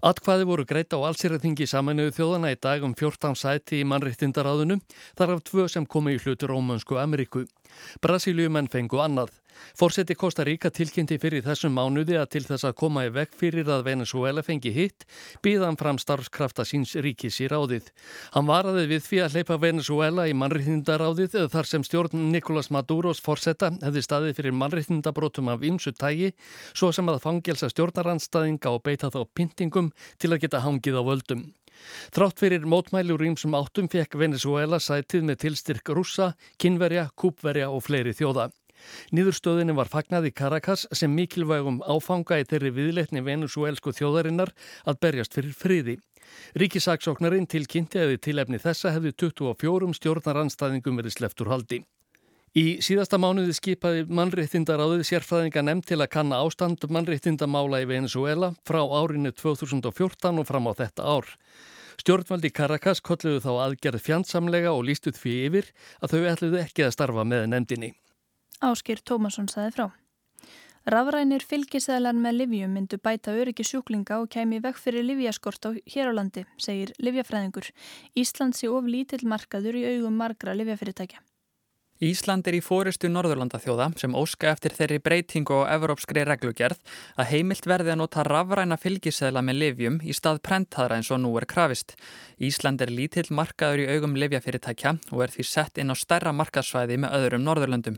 Atkvæði 0.04 0.44
voru 0.44 0.64
greitt 0.68 0.92
á 0.92 1.00
allsýrðingi 1.00 1.64
samanuðu 1.64 2.12
þjóðana 2.18 2.50
í 2.52 2.58
dag 2.60 2.82
um 2.84 2.92
14 2.92 3.32
sæti 3.40 3.78
í 3.80 3.86
mannréttindaráðunum, 3.88 4.82
þar 5.16 5.36
af 5.36 5.44
tvö 5.48 5.64
sem 5.72 5.86
komi 5.88 6.12
í 6.16 6.20
hlutur 6.20 6.52
Rómansku 6.52 6.98
Ameríku. 7.00 7.46
Brasilíumenn 8.04 8.68
fengu 8.68 9.00
annað. 9.00 9.32
Fórseti 9.76 10.14
Kosta 10.16 10.44
Ríka 10.46 10.70
tilkynnti 10.72 11.18
fyrir 11.20 11.44
þessum 11.44 11.74
mánuði 11.76 12.16
að 12.20 12.30
til 12.34 12.42
þess 12.46 12.66
að 12.68 12.76
koma 12.80 13.04
í 13.06 13.10
vekk 13.14 13.34
fyrir 13.40 13.70
að 13.72 13.84
Venezuela 13.90 14.44
fengi 14.46 14.72
hitt 14.74 15.06
býðan 15.44 15.78
fram 15.80 15.98
starfskrafta 16.00 16.64
síns 16.68 16.94
ríkis 17.04 17.40
í 17.44 17.50
ráðið. 17.52 17.90
Hann 18.34 18.48
varaði 18.48 18.86
við 18.94 19.04
því 19.08 19.20
að 19.24 19.36
hleypa 19.36 19.60
Venezuela 19.62 20.26
í 20.30 20.36
mannriðnindaráðið 20.38 21.36
þar 21.52 21.70
sem 21.72 21.84
stjórn 21.86 22.30
Nicolás 22.32 22.72
Maduros 22.74 23.20
fórseta 23.24 23.72
hefði 23.82 24.06
staðið 24.06 24.40
fyrir 24.40 24.56
mannriðnindabrótum 24.62 25.52
af 25.52 25.66
ymsu 25.66 25.92
tægi 25.96 26.32
svo 26.72 26.92
sem 26.92 27.12
að 27.12 27.22
fangelsa 27.26 27.70
stjórnaranstæðinga 27.72 28.72
og 28.72 28.82
beita 28.86 29.12
þá 29.12 29.22
pyntingum 29.36 29.92
til 30.18 30.32
að 30.32 30.42
geta 30.46 30.64
hangið 30.64 31.00
á 31.00 31.02
völdum. 31.06 31.46
Þrátt 32.14 32.40
fyrir 32.40 32.66
mótmælur 32.72 33.24
ímsum 33.28 33.56
áttum 33.58 33.90
fekk 33.92 34.16
Venezuela 34.20 34.80
sætið 34.82 35.26
með 35.28 35.42
tilstyrk 35.44 35.92
rússa, 35.96 36.32
kynverja, 36.62 37.10
kúpverja 37.20 37.68
og 37.72 37.84
fleiri 37.88 38.16
þjóða. 38.16 38.50
Nýðurstöðinni 39.16 39.76
var 39.76 39.90
fagnað 39.92 40.30
í 40.30 40.34
Caracas 40.36 40.86
sem 40.92 41.12
mikilvægum 41.14 41.82
áfanga 41.86 42.40
í 42.42 42.46
þeirri 42.48 42.74
viðleitni 42.76 43.24
venezuelsku 43.26 43.94
þjóðarinnar 43.96 44.54
að 44.84 45.00
berjast 45.04 45.36
fyrir 45.36 45.56
friði. 45.56 45.98
Ríkisaksóknarinn 46.58 47.46
til 47.48 48.38
efni 48.42 48.58
þessa 48.62 48.94
hefði 48.96 49.12
24 49.26 49.92
stjórnaranstæðingum 50.00 50.98
verið 51.00 51.18
sleftur 51.18 51.52
haldi. 51.52 51.84
Í 52.56 52.78
síðasta 52.80 53.18
mánuði 53.20 53.52
skipaði 53.52 54.06
mannréttindaráðið 54.16 55.02
sérfræðinga 55.04 55.62
nefnd 55.66 55.90
til 55.90 55.98
að 56.00 56.12
kanna 56.14 56.38
ástand 56.40 56.86
mannréttindamála 56.88 57.82
í 57.84 57.88
Venezuela 57.90 58.54
frá 58.64 58.80
árinu 58.80 59.34
2014 59.36 60.40
og 60.40 60.48
fram 60.48 60.70
á 60.70 60.72
þetta 60.78 61.04
ár. 61.04 61.28
Stjórnvaldi 62.00 62.48
Caracas 62.56 63.02
kolluðu 63.04 63.42
þá 63.44 63.52
aðgerð 63.66 64.04
fjandsamlega 64.04 64.72
og 64.72 64.86
lístuð 64.88 65.20
því 65.20 65.36
yfir 65.50 65.70
að 66.00 66.14
þau 66.14 66.26
ætluðu 66.32 66.62
ekki 66.62 66.86
að 66.86 66.96
starfa 66.96 67.28
með 67.28 67.46
nefndinni. 67.52 67.92
Áskir 68.64 69.02
Tómasson 69.04 69.48
saði 69.52 69.74
frá. 69.76 69.86
Rafrænir 70.86 71.42
fylgisæðlar 71.42 72.14
með 72.14 72.36
livjum 72.40 72.76
myndu 72.76 72.96
bæta 73.02 73.34
öryggi 73.34 73.64
sjúklinga 73.66 74.20
og 74.22 74.30
kæmi 74.30 74.60
vekk 74.62 74.78
fyrir 74.78 75.02
livjaskort 75.02 75.66
á 75.66 75.70
hér 75.74 76.12
á 76.14 76.16
landi, 76.16 76.46
segir 76.62 76.94
livjafræðingur. 77.02 77.72
Ísland 78.14 78.54
sé 78.54 78.70
of 78.70 78.86
lítill 78.86 79.26
markaður 79.26 79.80
í 79.82 79.88
augum 79.90 80.14
margra 80.14 80.54
livjafyrirtækja. 80.54 81.24
Ísland 81.96 82.44
er 82.44 82.58
í 82.58 82.60
fóristu 82.60 83.08
Norðurlandathjóða 83.08 83.86
sem 83.96 84.12
óska 84.12 84.50
eftir 84.50 84.74
þeirri 84.76 84.98
breytingu 85.00 85.62
á 85.64 85.72
evrópskri 85.78 86.26
reglugerð 86.28 86.76
að 87.16 87.30
heimilt 87.30 87.64
verði 87.64 87.94
að 87.94 88.02
nota 88.02 88.24
rafræna 88.26 88.76
fylgisæðla 88.76 89.40
með 89.40 89.60
livjum 89.62 89.96
í 90.04 90.12
stað 90.12 90.42
prentaðra 90.44 90.98
eins 91.00 91.08
og 91.08 91.22
nú 91.24 91.32
er 91.40 91.48
krafist. 91.48 91.94
Ísland 92.36 92.84
er 92.84 92.92
lítill 92.92 93.30
markaður 93.32 93.86
í 93.86 93.88
augum 93.96 94.12
livjafyrirtækja 94.20 94.98
og 95.08 95.24
er 95.24 95.32
því 95.32 95.48
sett 95.48 95.80
inn 95.80 95.88
á 95.88 95.96
stærra 95.96 96.36
markasvæði 96.36 97.00
með 97.00 97.16
öðrum 97.16 97.48
Norðurlandum. 97.48 97.96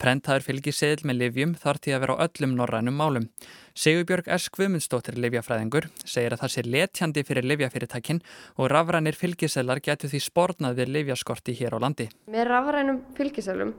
Prentaður 0.00 0.44
fylgiseðil 0.48 1.06
með 1.08 1.18
livjum 1.20 1.54
þarf 1.58 1.82
til 1.84 1.94
að 1.94 2.02
vera 2.04 2.16
á 2.18 2.22
öllum 2.26 2.54
norrænum 2.58 2.96
málum. 2.98 3.28
Segurbjörg 3.78 4.28
S. 4.34 4.48
Guðmundsdóttir 4.54 5.18
livjafræðingur 5.22 5.88
segir 6.02 6.34
að 6.34 6.44
það 6.44 6.52
sé 6.54 6.64
letjandi 6.66 7.24
fyrir 7.26 7.48
livjafyrirtækin 7.52 8.22
og 8.58 8.70
rafrænir 8.72 9.18
fylgiseðlar 9.18 9.82
getur 9.84 10.12
því 10.12 10.22
spórnað 10.26 10.80
við 10.80 10.94
livjaskorti 10.98 11.56
hér 11.58 11.76
á 11.76 11.82
landi. 11.86 12.08
Með 12.30 12.48
rafrænum 12.50 13.02
fylgiseðlum 13.18 13.74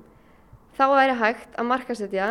þá 0.75 0.85
væri 0.91 1.17
hægt 1.21 1.59
að 1.59 1.69
markasetja 1.71 2.29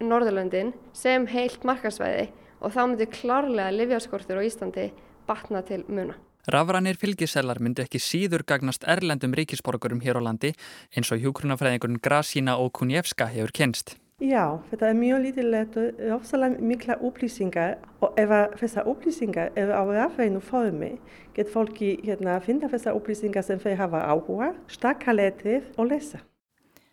Norðurlöndin 0.00 0.72
sem 0.96 1.26
heilt 1.28 1.64
markasvæði 1.68 2.30
og 2.60 2.72
þá 2.72 2.80
myndir 2.86 3.10
klárlega 3.12 3.74
livjaskortur 3.74 4.40
á 4.40 4.46
Íslandi 4.46 4.90
batna 5.28 5.62
til 5.66 5.82
muna. 5.88 6.16
Rafrænir 6.48 6.96
fylgisellar 6.96 7.58
myndi 7.60 7.82
ekki 7.84 8.00
síður 8.00 8.46
gagnast 8.48 8.86
erlendum 8.88 9.34
ríkisborgurum 9.36 10.00
hér 10.00 10.16
á 10.16 10.22
landi 10.24 10.54
eins 10.96 11.10
og 11.12 11.20
hjókrunafræðingurinn 11.20 12.00
Grasína 12.00 12.56
og 12.56 12.72
Kunjevska 12.72 13.26
hefur 13.28 13.52
kennst. 13.52 13.96
Já, 14.20 14.60
þetta 14.70 14.88
er 14.88 14.96
mjög 14.96 15.20
lítilegt 15.24 15.76
og 15.80 16.00
ofsalega 16.16 16.60
mikla 16.60 16.96
upplýsingar 17.00 17.76
og 18.00 18.16
ef 18.20 18.32
þessar 18.60 18.88
upplýsingar 18.88 19.52
eru 19.56 19.72
á 19.72 19.84
rafrænu 19.84 20.40
formi 20.40 20.90
getur 21.36 21.52
fólki 21.52 21.94
hérna, 22.04 22.36
að 22.36 22.48
finna 22.48 22.68
þessar 22.68 22.96
upplýsingar 22.96 23.44
sem 23.44 23.60
þeir 23.60 23.78
hafa 23.80 24.02
áhuga, 24.04 24.52
stakka 24.68 25.12
letrið 25.12 25.70
og 25.76 25.88
lesa. 25.92 26.20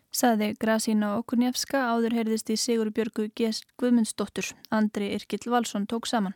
Saði 0.08 0.54
Grasína 0.56 1.18
og 1.18 1.26
Kunjevska 1.28 1.82
áður 1.92 2.16
heyrðist 2.16 2.48
í 2.48 2.56
Sigur 2.56 2.88
Björgu 2.96 3.28
G. 3.36 3.52
Guðmundsdóttur. 3.80 4.54
Andri 4.72 5.12
Irkill 5.12 5.52
Valsson 5.52 5.84
tók 5.86 6.08
saman. 6.08 6.32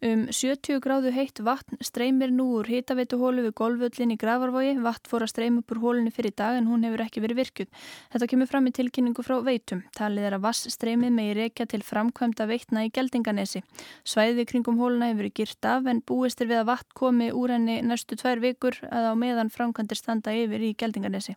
Um 0.00 0.22
70 0.32 0.78
gráðu 0.80 1.10
heitt 1.12 1.42
vatn 1.44 1.76
streymir 1.84 2.30
nú 2.32 2.46
úr 2.56 2.68
hitaveituhólu 2.72 3.42
við 3.44 3.52
golvöllin 3.58 4.14
í 4.14 4.16
Gravarvogi. 4.16 4.78
Vatn 4.80 5.10
fór 5.10 5.26
að 5.26 5.28
streym 5.34 5.58
upp 5.60 5.74
úr 5.74 5.80
hólunni 5.82 6.12
fyrir 6.16 6.32
dag 6.32 6.56
en 6.56 6.70
hún 6.70 6.86
hefur 6.88 7.02
ekki 7.04 7.20
verið 7.20 7.42
virkuð. 7.42 7.68
Þetta 8.14 8.28
kemur 8.32 8.48
fram 8.48 8.70
í 8.70 8.72
tilkynningu 8.78 9.24
frá 9.26 9.36
veitum. 9.44 9.82
Talið 9.98 10.30
er 10.30 10.38
að 10.38 10.46
vassstreymið 10.46 11.12
megi 11.18 11.36
reykja 11.36 11.68
til 11.68 11.82
framkvæmda 11.84 12.48
veitna 12.48 12.86
í 12.88 12.94
Geldinganesi. 12.96 13.60
Svæði 14.08 14.48
kringum 14.48 14.80
hóluna 14.80 15.12
hefur 15.12 15.26
verið 15.26 15.36
girt 15.42 15.68
af 15.68 15.92
en 15.92 16.00
búist 16.08 16.40
er 16.40 16.48
við 16.48 16.62
að 16.62 16.72
vatn 16.72 16.96
komi 16.96 17.28
úr 17.36 17.52
henni 17.58 17.82
næstu 17.84 18.16
tvær 18.16 18.40
vikur 18.40 18.80
að 18.88 19.12
á 19.12 19.14
meðan 19.20 19.52
framkvæmdir 19.52 20.00
standa 20.00 20.32
yfir 20.32 20.64
í 20.64 20.72
Geldinganesi. 20.80 21.36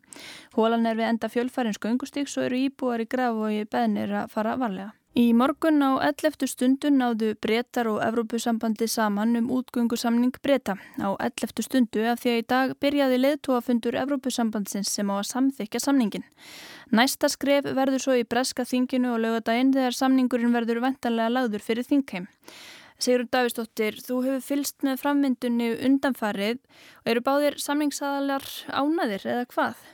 Hólan 0.56 0.88
er 0.88 0.96
við 0.96 1.12
enda 1.12 1.28
fjölfærins 1.28 1.84
göngustík 1.84 2.32
svo 2.32 2.48
eru 2.48 2.64
íbúar 2.64 3.04
í 3.04 3.12
Gravarvogi 3.12 3.68
beðnir 3.68 4.22
að 4.24 4.32
fara 4.32 4.56
varlega. 4.56 4.94
Í 5.14 5.28
morgun 5.38 5.76
á 5.86 6.02
11. 6.02 6.48
stundun 6.50 6.96
náðu 6.98 7.36
breytar 7.38 7.86
og 7.86 8.00
Evrópusambandi 8.02 8.88
saman 8.90 9.38
um 9.38 9.52
útgöngusamning 9.54 10.34
breyta. 10.42 10.74
Á 10.98 11.14
11. 11.22 11.62
stundu 11.68 12.02
af 12.10 12.24
því 12.24 12.32
að 12.32 12.40
í 12.42 12.46
dag 12.50 12.74
byrjaði 12.82 13.20
leðtóafundur 13.20 14.00
Evrópusambandsins 14.02 14.90
sem 14.90 15.14
á 15.14 15.22
að 15.22 15.30
samþykja 15.30 15.84
samningin. 15.86 16.26
Næsta 16.90 17.30
skref 17.30 17.70
verður 17.78 18.02
svo 18.02 18.18
í 18.18 18.26
breska 18.26 18.66
þinginu 18.66 19.14
og 19.14 19.22
lögadaginn 19.22 19.76
þegar 19.78 20.00
samningurinn 20.02 20.58
verður 20.58 20.82
ventanlega 20.82 21.36
lagður 21.38 21.62
fyrir 21.62 21.86
þingheim. 21.86 22.26
Sigur 22.98 23.30
Davistóttir, 23.30 24.02
þú 24.02 24.24
hefur 24.26 24.48
fylst 24.50 24.82
með 24.82 25.02
framvindunni 25.06 25.76
undanfarið 25.78 26.58
og 27.04 27.14
eru 27.14 27.22
báðir 27.22 27.62
samningsadalar 27.62 28.50
ánaðir 28.66 29.30
eða 29.30 29.46
hvað? 29.54 29.92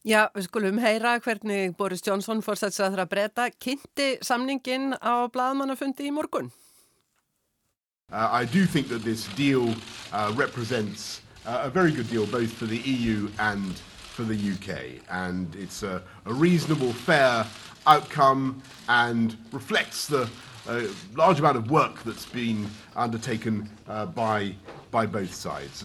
Já, 0.00 0.30
við 0.32 0.46
skulum 0.46 0.78
heyra 0.80 1.18
hvernig 1.20 1.74
Boris 1.76 2.00
Johnson 2.00 2.38
fórsætsræður 2.40 3.02
að 3.02 3.08
breyta 3.10 3.44
kynnti 3.60 4.06
samningin 4.24 4.94
á 4.96 5.28
bladmannafundi 5.28 6.06
í 6.08 6.12
morgun. 6.16 6.48
Uh, 8.10 8.28
I 8.32 8.46
do 8.46 8.64
think 8.64 8.88
that 8.88 9.04
this 9.04 9.28
deal 9.36 9.68
uh, 10.12 10.32
represents 10.34 11.20
uh, 11.44 11.60
a 11.64 11.68
very 11.68 11.92
good 11.92 12.08
deal 12.08 12.24
both 12.26 12.50
for 12.50 12.64
the 12.64 12.78
EU 12.78 13.28
and 13.38 13.76
for 14.16 14.24
the 14.24 14.34
UK 14.34 15.04
and 15.10 15.54
it's 15.54 15.82
a, 15.82 16.02
a 16.24 16.32
reasonable, 16.32 16.94
fair 16.94 17.46
outcome 17.86 18.62
and 18.88 19.36
reflects 19.52 20.06
the 20.06 20.26
uh, 20.66 20.80
large 21.14 21.40
amount 21.40 21.58
of 21.58 21.70
work 21.70 22.02
that's 22.04 22.24
been 22.24 22.66
undertaken 22.96 23.68
uh, 23.86 24.06
by, 24.06 24.54
by 24.90 25.04
both 25.04 25.34
sides. 25.34 25.84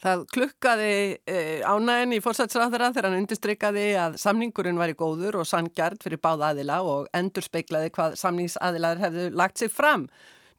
Það 0.00 0.22
klukkaði 0.32 0.92
e, 1.28 1.40
ánægin 1.60 2.14
í 2.16 2.22
fórsætsræðara 2.24 2.88
þegar 2.94 3.10
hann 3.10 3.18
undistrykkaði 3.20 3.82
að 4.00 4.14
samningurinn 4.22 4.80
væri 4.80 4.96
góður 4.96 5.42
og 5.42 5.48
sangjart 5.48 6.00
fyrir 6.06 6.22
báða 6.24 6.54
aðila 6.54 6.78
og 6.88 7.10
endur 7.16 7.44
speiklaði 7.44 7.92
hvað 7.92 8.16
samningsaðilar 8.22 9.02
hefðu 9.02 9.26
lagt 9.36 9.60
sig 9.60 9.72
fram. 9.74 10.08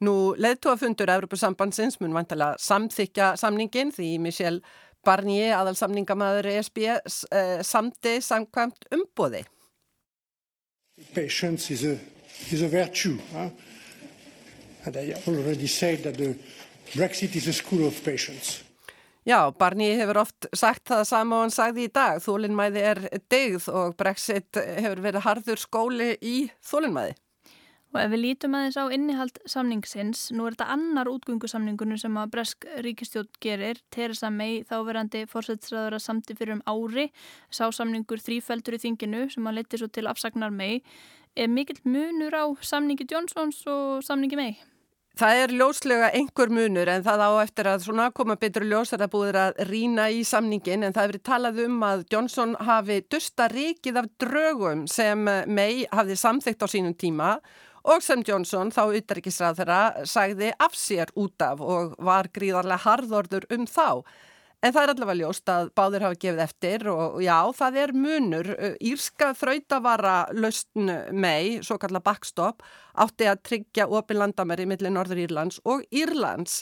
Nú 0.02 0.14
leðtóafundur 0.38 1.10
Evropasambandsins 1.16 1.98
mun 1.98 2.14
vantilega 2.14 2.54
samþykja 2.62 3.34
samningin 3.42 3.90
því 3.94 4.14
Michel 4.22 4.62
Barnier, 5.02 5.56
aðalsamningamæður 5.58 6.52
ESB, 6.54 6.82
e, 6.86 7.44
samti 7.66 8.16
samkvæmt 8.22 8.86
umbóði. 8.94 9.42
Patience 11.16 11.72
is 11.74 11.82
a, 11.82 11.98
is 12.54 12.62
a 12.62 12.68
virtue. 12.70 13.18
Huh? 13.32 13.50
And 14.86 14.96
I 14.96 15.14
already 15.26 15.66
said 15.66 16.04
that 16.04 16.14
the 16.14 16.36
Brexit 16.94 17.34
is 17.34 17.48
a 17.48 17.52
school 17.52 17.88
of 17.88 18.04
patience. 18.04 18.62
Já, 19.22 19.52
Barni 19.54 19.92
hefur 20.00 20.18
oft 20.24 20.48
sagt 20.50 20.88
það 20.90 21.04
sama 21.06 21.36
og 21.36 21.44
hann 21.44 21.52
sagði 21.54 21.84
í 21.86 21.90
dag. 21.94 22.16
Þólinnmæði 22.24 22.80
er 22.82 23.00
degð 23.30 23.68
og 23.70 23.92
Brexit 23.94 24.58
hefur 24.58 25.02
verið 25.04 25.26
harður 25.28 25.62
skóli 25.62 26.08
í 26.18 26.48
þólinnmæði. 26.66 27.14
Og 27.92 28.00
ef 28.00 28.08
við 28.08 28.22
lítum 28.22 28.54
aðeins 28.56 28.78
á 28.80 28.84
innihald 28.88 29.38
samningsins, 29.44 30.24
nú 30.32 30.46
er 30.48 30.56
þetta 30.56 30.72
annar 30.72 31.10
útgöngusamningunum 31.12 32.00
sem 32.00 32.14
að 32.16 32.30
Bresk 32.32 32.66
ríkistjótt 32.82 33.36
gerir. 33.44 33.82
Theresa 33.92 34.32
May 34.32 34.62
þáverandi 34.66 35.26
fórsætsræður 35.28 35.98
að 35.98 36.04
samti 36.06 36.36
fyrir 36.38 36.56
um 36.56 36.64
ári, 36.64 37.10
sá 37.52 37.66
samningur 37.68 38.24
þrýfeldur 38.24 38.78
í 38.78 38.82
þinginu 38.88 39.26
sem 39.36 39.46
að 39.46 39.60
leti 39.60 39.78
svo 39.78 39.92
til 39.92 40.08
afsagnar 40.08 40.50
May. 40.50 40.80
Er 41.36 41.52
mikill 41.52 41.78
munur 41.84 42.32
á 42.32 42.48
samningi 42.64 43.06
Johnsons 43.12 43.60
og 43.68 44.00
samningi 44.08 44.40
May? 44.40 44.56
Það 45.12 45.38
er 45.42 45.52
ljóslega 45.52 46.06
einhver 46.16 46.48
munur 46.48 46.88
en 46.88 47.02
það 47.04 47.22
á 47.28 47.30
eftir 47.42 47.68
að 47.68 47.82
svona 47.84 48.06
koma 48.16 48.38
betur 48.40 48.64
ljós 48.64 48.94
að 48.94 49.02
það 49.02 49.10
búið 49.12 49.38
að 49.42 49.58
rína 49.68 50.06
í 50.08 50.22
samningin 50.24 50.86
en 50.86 50.94
það 50.96 51.04
hefur 51.04 51.18
talað 51.28 51.60
um 51.66 51.82
að 51.84 52.04
Johnson 52.14 52.54
hafi 52.56 52.96
dusta 53.12 53.50
ríkið 53.52 53.98
af 54.00 54.08
drögum 54.24 54.86
sem 54.88 55.28
May 55.52 55.84
hafði 55.92 56.16
samþygt 56.16 56.64
á 56.64 56.66
sínum 56.72 56.96
tíma 56.96 57.34
og 57.92 58.00
sem 58.00 58.24
Johnson 58.24 58.72
þá 58.72 58.82
utarikisrað 59.02 59.60
þeirra 59.60 59.82
sagði 60.08 60.48
af 60.56 60.80
sér 60.80 61.12
út 61.20 61.44
af 61.44 61.60
og 61.60 61.92
var 62.00 62.32
gríðarlega 62.32 62.80
harðordur 62.86 63.44
um 63.52 63.68
þá. 63.68 64.00
En 64.62 64.70
það 64.70 64.84
er 64.84 64.90
allavega 64.92 65.18
ljóst 65.18 65.50
að 65.50 65.72
báðir 65.74 66.04
hafa 66.06 66.18
gefið 66.22 66.40
eftir 66.44 66.84
og 66.92 67.16
já, 67.24 67.38
það 67.58 67.78
er 67.82 67.92
munur. 67.98 68.50
Írska 68.78 69.32
þrautavara 69.34 70.14
lausn 70.38 70.92
mei, 71.10 71.58
svo 71.66 71.80
kalla 71.82 71.98
backstop, 72.04 72.62
átti 72.94 73.26
að 73.26 73.42
tryggja 73.48 73.88
opin 73.90 74.20
landamæri 74.22 74.68
millir 74.70 74.94
Norður 74.94 75.24
Írlands 75.24 75.58
og 75.66 75.82
Írlands 75.90 76.60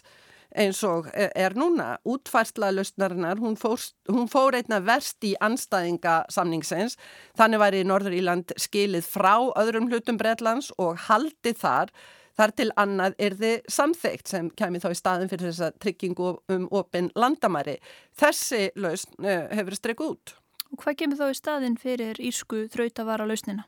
eins 0.57 0.81
og 0.87 1.11
er 1.13 1.55
núna. 1.55 1.99
Útfærsla 2.09 2.71
lausnarinnar, 2.75 3.39
hún 3.39 3.59
fór, 3.61 3.85
fór 4.33 4.57
einna 4.59 4.81
verst 4.83 5.21
í 5.27 5.35
anstæðinga 5.45 6.25
samningsins. 6.33 6.97
Þannig 7.39 7.63
væri 7.63 7.85
Norður 7.87 8.17
Írland 8.17 8.57
skilið 8.57 9.07
frá 9.13 9.35
öðrum 9.61 9.91
hlutum 9.93 10.19
Breitlands 10.21 10.73
og 10.79 10.97
haldið 11.09 11.61
þar 11.61 11.95
Þar 12.39 12.53
til 12.57 12.69
annað 12.81 13.17
er 13.19 13.37
þið 13.41 13.73
samþygt 13.75 14.31
sem 14.31 14.51
kemur 14.57 14.83
þá 14.83 14.91
í 14.93 14.99
staðin 14.99 15.31
fyrir 15.33 15.51
þessa 15.51 15.73
tryggingu 15.83 16.31
um 16.55 16.69
opin 16.77 17.11
landamæri. 17.19 17.79
Þessi 18.19 18.71
lausn 18.81 19.27
uh, 19.27 19.51
hefur 19.57 19.77
streikuð 19.77 20.15
út. 20.15 20.35
Og 20.71 20.85
hvað 20.85 20.99
kemur 21.03 21.21
þá 21.21 21.27
í 21.29 21.37
staðin 21.39 21.77
fyrir 21.81 22.21
írsku 22.23 22.65
þrautavara 22.73 23.27
lausnina? 23.29 23.67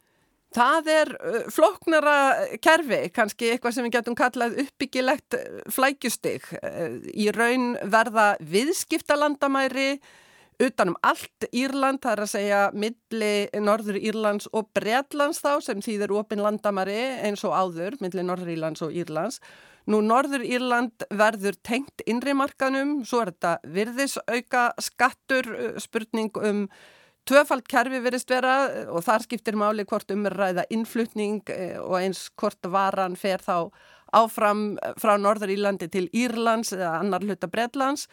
Það 0.52 0.88
er 0.94 1.12
uh, 1.16 1.38
floknara 1.52 2.16
kerfi, 2.64 3.02
kannski 3.14 3.52
eitthvað 3.52 3.76
sem 3.76 3.88
við 3.88 3.96
getum 3.98 4.16
kallað 4.18 4.58
uppbyggilegt 4.64 5.38
flækjustig. 5.72 6.48
Uh, 6.62 7.00
í 7.12 7.28
raun 7.34 7.72
verða 7.92 8.34
viðskiptalandamæri, 8.40 9.96
utanum 10.60 10.96
allt 11.06 11.46
Írland, 11.52 12.00
það 12.02 12.12
er 12.12 12.22
að 12.24 12.30
segja 12.32 12.60
milli 12.76 13.34
Norður 13.62 13.98
Írlands 13.98 14.48
og 14.52 14.68
Breitlands 14.76 15.42
þá 15.42 15.52
sem 15.64 15.82
þýðir 15.84 16.14
opin 16.18 16.42
landamari 16.44 16.98
eins 17.24 17.44
og 17.48 17.54
áður, 17.56 17.96
milli 18.02 18.24
Norður 18.26 18.52
Írlands 18.54 18.84
og 18.84 18.94
Írlands. 18.94 19.40
Nú 19.90 19.98
Norður 20.04 20.44
Írland 20.46 21.06
verður 21.10 21.56
tengt 21.66 22.04
innrimarkanum, 22.06 23.00
svo 23.06 23.24
er 23.24 23.32
þetta 23.32 23.54
virðisauka 23.78 24.66
skattur, 24.82 25.48
uh, 25.52 25.78
spurning 25.82 26.30
um 26.38 26.66
tvöfald 27.26 27.66
kerfi 27.70 28.00
verist 28.02 28.30
vera 28.30 28.86
og 28.90 29.02
þar 29.06 29.24
skiptir 29.26 29.58
máli 29.58 29.86
hvort 29.86 30.10
umræða 30.10 30.66
innflutning 30.74 31.42
uh, 31.50 31.80
og 31.82 31.98
eins 32.02 32.28
hvort 32.38 32.70
varan 32.70 33.18
fer 33.18 33.42
þá 33.42 33.72
áfram 34.12 34.76
frá 35.00 35.16
Norður 35.18 35.54
Írlandi 35.54 35.88
til 35.90 36.06
Írlands 36.12 36.74
eða 36.76 36.98
annar 37.00 37.24
hluta 37.24 37.48
Breitlands. 37.50 38.06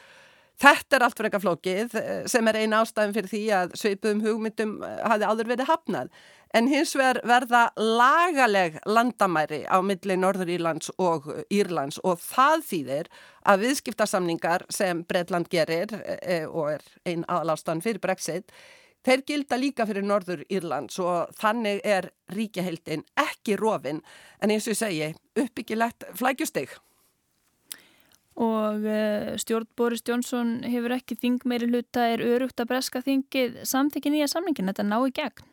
Þetta 0.59 0.97
er 0.97 1.03
allt 1.05 1.15
fyrir 1.15 1.29
eitthvað 1.29 1.45
flókið 1.45 1.93
eh, 1.95 2.25
sem 2.27 2.47
er 2.51 2.57
eina 2.59 2.81
ástæðin 2.83 3.13
fyrir 3.15 3.31
því 3.31 3.43
að 3.55 3.75
sveipuðum 3.79 4.23
hugmyndum 4.25 4.73
eh, 4.83 4.97
hafi 5.07 5.27
áður 5.29 5.51
verið 5.53 5.69
hafnað. 5.69 6.09
En 6.57 6.67
hins 6.67 6.95
vegar 6.97 7.19
verða 7.29 7.61
lagaleg 7.77 8.79
landamæri 8.89 9.61
á 9.69 9.77
milli 9.85 10.17
Norður 10.17 10.49
Írlands 10.51 10.89
og 10.97 11.29
Írlands 11.53 12.01
og 12.03 12.17
það 12.23 12.65
þýðir 12.71 13.11
að 13.45 13.63
viðskiptarsamningar 13.67 14.65
sem 14.73 15.05
Breitland 15.07 15.47
gerir 15.53 15.93
e, 15.93 16.41
og 16.49 16.73
er 16.73 16.87
einn 17.05 17.23
aðalástan 17.29 17.85
fyrir 17.85 18.01
Brexit, 18.01 18.49
þeir 19.05 19.23
gilda 19.29 19.61
líka 19.61 19.85
fyrir 19.85 20.09
Norður 20.09 20.41
Írlands 20.49 20.97
og 21.05 21.29
þannig 21.37 21.85
er 21.85 22.09
ríkjaheildin 22.33 23.05
ekki 23.29 23.55
rofin 23.61 24.01
en 24.41 24.49
eins 24.49 24.65
og 24.65 24.73
ég 24.73 24.81
segi 24.81 25.13
uppbyggilegt 25.45 26.09
flækjustig 26.17 26.73
og 28.39 28.87
uh, 28.87 29.35
stjórn 29.39 29.67
Boris 29.77 30.03
Johnson 30.07 30.59
hefur 30.63 30.95
ekki 30.95 31.17
þing 31.19 31.45
meiri 31.49 31.67
hluta 31.67 32.07
er 32.13 32.23
örugt 32.23 32.61
að 32.61 32.71
breska 32.71 33.03
þingið 33.03 33.63
samþykja 33.67 34.13
nýja 34.15 34.29
samlingin, 34.31 34.71
þetta 34.71 34.87
ná 34.87 34.99
í 35.03 35.15
gegn? 35.15 35.47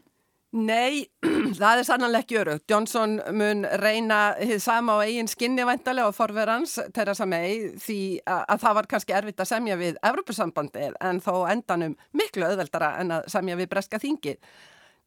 Nei, 0.56 1.02
það 1.58 1.80
er 1.80 1.84
sannanlega 1.84 2.24
ekki 2.24 2.38
örugt. 2.40 2.64
Johnson 2.70 3.18
mun 3.36 3.66
reyna 3.82 4.20
þið 4.38 4.60
sama 4.62 4.94
á 4.96 5.04
eigin 5.04 5.28
skinni 5.28 5.66
væntalega 5.66 6.08
og 6.08 6.14
forverans 6.16 6.78
Theresa 6.94 7.26
May 7.28 7.74
því 7.82 7.98
að, 8.22 8.44
að 8.54 8.62
það 8.62 8.78
var 8.78 8.88
kannski 8.92 9.16
erfitt 9.18 9.42
að 9.42 9.50
semja 9.50 9.76
við 9.80 9.98
Evropasambandið 10.06 10.96
en 11.10 11.20
þó 11.24 11.34
endanum 11.50 11.98
miklu 12.16 12.46
öðveldara 12.46 12.94
en 13.02 13.18
að 13.18 13.28
semja 13.34 13.58
við 13.58 13.70
breska 13.74 14.00
þingið. 14.00 14.38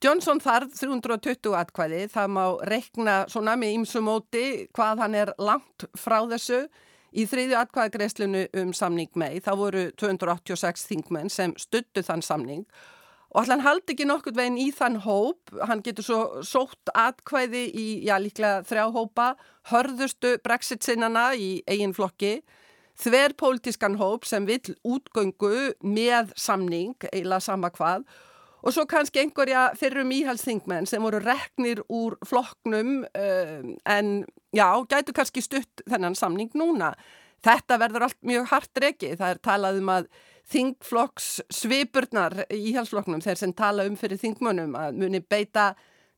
Johnson 0.03 0.39
þarf 0.39 0.75
320 0.79 1.55
atkvæði, 1.59 2.05
það 2.11 2.29
má 2.35 2.43
rekna 2.69 3.15
svona 3.31 3.57
með 3.59 3.79
ímsumóti 3.79 4.45
hvað 4.75 5.01
hann 5.03 5.17
er 5.23 5.33
langt 5.41 5.87
frá 5.99 6.21
þessu 6.29 6.67
Í 7.09 7.25
þriðju 7.25 7.57
atkvæðagreislinu 7.57 8.45
um 8.61 8.71
samning 8.77 9.09
mei 9.17 9.41
þá 9.41 9.51
voru 9.57 9.83
286 9.97 10.85
þingmenn 10.91 11.31
sem 11.33 11.55
stuttu 11.57 12.03
þann 12.05 12.25
samning. 12.25 12.65
Og 13.29 13.43
allan 13.43 13.61
haldi 13.61 13.93
ekki 13.93 14.07
nokkurt 14.09 14.37
veginn 14.37 14.57
í 14.57 14.71
þann 14.73 15.01
hóp, 15.03 15.51
hann 15.69 15.83
getur 15.85 16.05
svo 16.05 16.21
sótt 16.45 16.89
atkvæði 16.97 17.67
í, 17.77 17.87
já 18.07 18.15
líklega 18.17 18.63
þrjá 18.65 18.87
hópa, 18.95 19.27
hörðustu 19.69 20.37
brexit 20.41 20.85
sinnana 20.85 21.27
í 21.37 21.59
eigin 21.69 21.93
flokki, 21.93 22.39
þver 22.97 23.35
pólitískan 23.37 23.99
hóp 24.01 24.25
sem 24.25 24.49
vill 24.49 24.73
útgöngu 24.81 25.75
með 25.85 26.33
samning, 26.41 26.97
eiginlega 27.11 27.45
sama 27.45 27.69
hvað, 27.73 28.07
og 28.63 28.75
svo 28.75 28.85
kannski 28.89 29.21
einhverja 29.23 29.69
fyrrum 29.79 30.11
íhalsþingmenn 30.15 30.87
sem 30.89 31.03
voru 31.03 31.21
reknir 31.23 31.81
úr 31.87 32.17
flokknum 32.27 33.03
um, 33.05 33.73
en 33.85 34.11
já, 34.55 34.67
gætu 34.89 35.15
kannski 35.15 35.43
stutt 35.45 35.83
þennan 35.89 36.17
samning 36.17 36.51
núna. 36.57 36.93
Þetta 37.45 37.77
verður 37.79 38.09
allt 38.09 38.19
mjög 38.27 38.49
hart 38.51 38.81
reiki, 38.83 39.13
það 39.15 39.29
er 39.31 39.37
talað 39.47 39.79
um 39.79 39.93
að 39.93 40.09
þingflokks 40.49 41.29
svipurnar 41.53 42.41
í 42.51 42.73
halsflokknum 42.75 43.21
þeir 43.23 43.39
sem 43.39 43.53
tala 43.55 43.85
um 43.87 43.95
fyrir 43.99 44.19
þingmönnum 44.19 44.75
að 44.75 44.97
muni 44.99 45.21
beita 45.21 45.71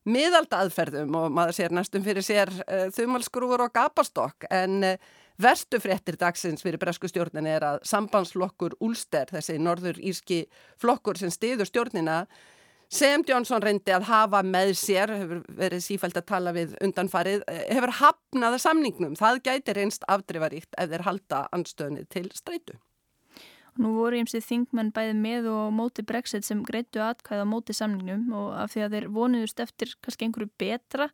miðalda 0.08 0.64
aðferðum 0.64 1.14
og 1.14 1.28
maður 1.30 1.58
sér 1.60 1.74
næstum 1.76 2.02
fyrir 2.02 2.26
sér 2.26 2.50
uh, 2.64 2.88
þumalskrúur 2.94 3.68
og 3.68 3.74
gapastokk 3.76 4.48
en 4.50 4.80
uh, 4.88 5.12
verstu 5.40 5.80
fréttir 5.82 6.18
dagsins 6.20 6.64
fyrir 6.64 6.80
bresku 6.82 7.08
stjórnin 7.10 7.48
er 7.48 7.64
að 7.66 7.82
sambandsflokkur 7.88 8.76
Úlster, 8.80 9.30
þessi 9.30 9.58
norður 9.58 10.00
írski 10.00 10.44
flokkur 10.82 11.20
sem 11.20 11.32
stiður 11.32 11.70
stjórnina 11.70 12.26
sem 12.92 13.24
Jónsson 13.24 13.62
reyndi 13.64 13.92
að 13.94 14.04
hafa 14.10 14.42
með 14.44 14.74
sér, 14.76 15.14
hefur 15.16 15.42
verið 15.56 15.84
sífælt 15.86 16.18
að 16.20 16.28
tala 16.28 16.52
við 16.52 16.74
undanfarið, 16.84 17.44
hefur 17.72 17.94
hafnaða 18.02 18.58
samningnum. 18.60 19.16
Það 19.16 19.42
gæti 19.48 19.76
reynst 19.78 20.04
afdrifaríkt 20.12 20.76
ef 20.76 20.90
þeir 20.92 21.06
halda 21.06 21.46
anstöðni 21.56 22.04
til 22.12 22.28
streitu. 22.36 22.76
Nú 23.80 23.94
voru 23.96 24.18
ímsið 24.20 24.44
þingmenn 24.44 24.90
bæði 24.92 25.12
með 25.16 25.46
og 25.48 25.70
móti 25.72 26.02
brexit 26.04 26.44
sem 26.44 26.60
greittu 26.66 27.00
atkvæða 27.00 27.46
móti 27.48 27.72
samningnum 27.72 28.26
og 28.36 28.50
af 28.60 28.74
því 28.74 28.82
að 28.84 28.96
þeir 28.96 29.06
vonuðust 29.14 29.62
eftir 29.64 29.94
kannski 30.04 30.28
einhverju 30.28 30.50
betra. 30.60 31.06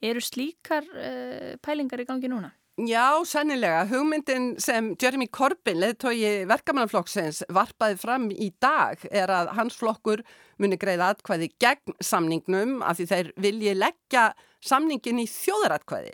Eru 0.00 0.22
slíkar 0.24 0.88
uh, 0.96 1.50
pælingar 1.60 2.00
í 2.00 2.08
gangi 2.08 2.32
núna? 2.32 2.54
Já, 2.76 3.24
sannilega. 3.24 3.86
Hugmyndin 3.88 4.50
sem 4.60 4.90
Jeremy 5.00 5.30
Corbyn, 5.32 5.78
leðtói 5.80 6.44
verkamannaflokksins, 6.44 7.40
varpaði 7.48 7.96
fram 7.96 8.26
í 8.28 8.50
dag 8.60 9.00
er 9.08 9.32
að 9.32 9.54
hans 9.56 9.78
flokkur 9.80 10.20
muni 10.60 10.76
greiða 10.76 11.14
atkvæði 11.14 11.48
gegn 11.56 11.96
samningnum 12.04 12.82
af 12.84 12.98
því 12.98 13.06
þeir 13.12 13.30
vilji 13.40 13.72
leggja 13.78 14.26
samningin 14.60 15.22
í 15.22 15.28
þjóðaratkvæði 15.30 16.12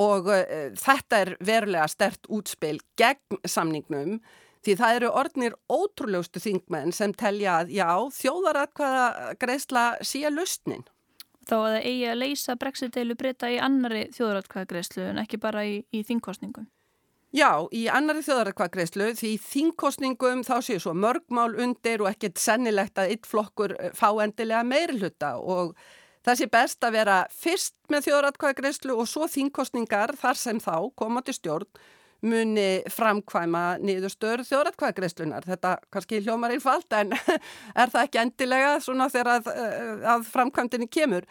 og 0.00 0.30
uh, 0.32 0.70
þetta 0.80 1.20
er 1.20 1.34
verulega 1.44 1.88
stert 1.92 2.30
útspil 2.32 2.78
gegn 2.96 3.42
samningnum 3.44 4.22
Því 4.60 4.74
það 4.76 4.96
eru 4.98 5.10
orðnir 5.16 5.54
ótrúleustu 5.72 6.40
þingmenn 6.42 6.92
sem 6.92 7.14
telja 7.16 7.62
að 7.62 7.70
já, 7.72 7.88
þjóðaratkvæða 8.12 9.04
greiðsla 9.40 9.84
síja 10.04 10.28
lustnin. 10.34 10.84
Þá 11.50 11.56
að 11.56 11.64
það 11.66 11.86
eigi 11.90 12.02
að 12.06 12.20
leysa 12.20 12.54
brexit-deilu 12.60 13.16
breyta 13.18 13.48
í 13.50 13.56
annari 13.58 14.04
þjóðaratkvæða 14.14 14.68
greiðslu 14.70 15.06
en 15.08 15.18
ekki 15.24 15.40
bara 15.42 15.64
í, 15.66 15.80
í 15.90 16.02
þingkostningum? 16.06 16.68
Já, 17.34 17.66
í 17.74 17.84
annari 17.90 18.22
þjóðaratkvæða 18.26 18.72
greiðslu 18.76 19.08
því 19.18 19.32
þingkostningum 19.48 20.44
þá 20.46 20.56
séu 20.66 20.82
svo 20.82 20.94
mörgmál 20.94 21.52
undir 21.62 22.04
og 22.04 22.10
ekkert 22.12 22.38
sennilegt 22.42 22.98
að 22.98 23.16
eitt 23.16 23.26
flokkur 23.30 23.74
eh, 23.78 23.90
fá 23.94 24.08
endilega 24.22 24.62
meiri 24.66 24.98
hluta 25.00 25.36
og 25.38 25.74
það 26.26 26.38
sé 26.38 26.50
best 26.54 26.86
að 26.86 26.96
vera 27.00 27.18
fyrst 27.34 27.76
með 27.90 28.06
þjóðaratkvæða 28.08 28.58
greiðslu 28.62 28.98
og 28.98 29.10
svo 29.10 29.26
þingkostningar 29.30 30.14
þar 30.22 30.38
sem 30.38 30.62
þá 30.62 30.74
koma 30.98 31.22
til 31.26 31.34
stjórn 31.38 31.82
muni 32.26 32.82
framkvæma 32.92 33.78
niðurstöður 33.84 34.44
þjóratkvæðgreyslunar. 34.48 35.46
Þetta 35.48 35.76
kannski 35.92 36.20
hljómar 36.24 36.54
einfalt 36.54 36.92
en 36.96 37.14
er 37.80 37.92
það 37.92 38.02
ekki 38.02 38.22
endilega 38.24 38.74
svona 38.84 39.08
þegar 39.12 39.38
að, 39.38 39.52
eh, 39.54 39.94
að 40.14 40.26
framkvæmdini 40.32 40.90
kemur. 40.92 41.28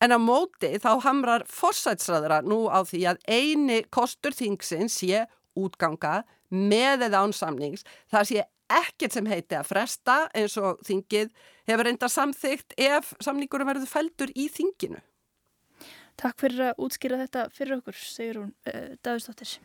En 0.00 0.16
á 0.16 0.18
móti 0.20 0.72
þá 0.80 0.94
hamrar 1.04 1.44
forsætsræðra 1.50 2.40
nú 2.46 2.64
á 2.72 2.80
því 2.88 3.02
að 3.12 3.20
eini 3.28 3.82
kostur 3.92 4.32
þingsins 4.32 4.96
sé 5.02 5.26
útganga 5.58 6.22
með 6.48 7.10
eða 7.10 7.26
án 7.26 7.36
samnings. 7.36 7.84
Það 8.10 8.30
sé 8.30 8.46
ekkert 8.70 9.16
sem 9.16 9.28
heiti 9.28 9.58
að 9.58 9.68
fresta 9.68 10.16
eins 10.36 10.56
og 10.60 10.80
þingið 10.86 11.32
hefur 11.68 11.90
enda 11.90 12.10
samþygt 12.10 12.76
ef 12.80 13.12
samningurum 13.22 13.70
verður 13.70 13.90
feldur 13.90 14.32
í 14.34 14.48
þinginu. 14.52 15.02
Takk 16.20 16.40
fyrir 16.42 16.70
að 16.70 16.84
útskýra 16.84 17.20
þetta 17.22 17.48
fyrir 17.54 17.78
okkur, 17.80 17.96
segir 17.96 18.42
hún 18.42 18.52
uh, 18.52 18.72
eh, 18.74 18.96
Davistóttir. 19.04 19.56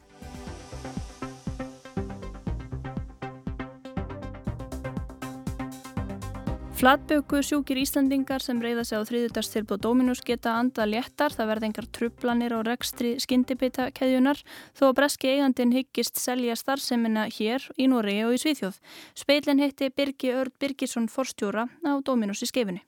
Flatböku 6.75 7.39
sjúkir 7.39 7.77
Íslandingar 7.79 8.43
sem 8.43 8.57
reyða 8.59 8.83
sig 8.83 8.99
á 8.99 9.07
þriðudagstilbúð 9.07 9.79
Dominus 9.79 10.19
geta 10.27 10.57
anda 10.59 10.83
léttar, 10.83 11.31
það 11.31 11.47
verða 11.47 11.67
engar 11.69 11.85
trublanir 11.95 12.55
og 12.57 12.65
rekstri 12.67 13.13
skyndibita 13.23 13.85
keðjunar 13.95 14.41
þó 14.75 14.89
að 14.89 14.97
breski 14.97 15.29
eigandin 15.31 15.71
hyggist 15.71 16.19
selja 16.19 16.57
starfseminna 16.59 17.29
hér 17.31 17.63
í 17.79 17.87
Nóri 17.87 18.17
og 18.27 18.35
í 18.35 18.41
Svíþjóð. 18.43 18.81
Speilin 19.15 19.63
heitti 19.63 19.87
Birgi 19.87 20.33
Örd 20.35 20.51
Birgisson 20.59 21.07
Forstjóra 21.07 21.69
á 21.87 21.95
Dominus 22.03 22.43
í 22.43 22.51
skefinni. 22.51 22.83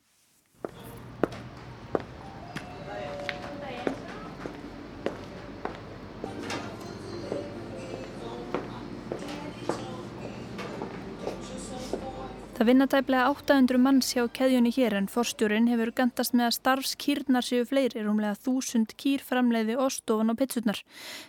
Það 12.58 12.66
vinna 12.72 12.86
tæplega 12.90 13.26
800 13.30 13.78
manns 13.78 14.08
hjá 14.16 14.24
keðjunni 14.34 14.72
hér 14.74 14.96
en 14.98 15.08
forstjórin 15.14 15.68
hefur 15.70 15.92
gandast 16.00 16.34
með 16.34 16.48
að 16.48 16.56
starfskýrnar 16.56 17.46
séu 17.46 17.68
fleiri, 17.70 18.02
rúmlega 18.02 18.34
þúsund 18.42 18.96
kýr 18.98 19.22
framleiði 19.22 19.76
ostofan 19.78 20.34
og 20.34 20.40
pizzurnar. 20.40 20.80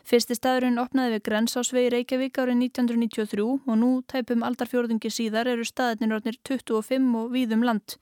Fyrsti 0.09 0.39
staðurinn 0.39 0.81
opnaði 0.81 1.19
við 1.19 1.27
Grensásvegi 1.27 1.91
Reykjavík 1.93 2.41
árið 2.41 2.63
1993 2.71 3.45
og 3.45 3.77
nú 3.77 3.91
tæpum 4.09 4.47
aldarfjörðungi 4.49 5.13
síðar 5.13 5.53
eru 5.53 5.69
staðinir 5.69 6.17
orðnir 6.17 6.41
25 6.49 7.21
og 7.21 7.29
víðum 7.37 7.69
land. 7.69 7.99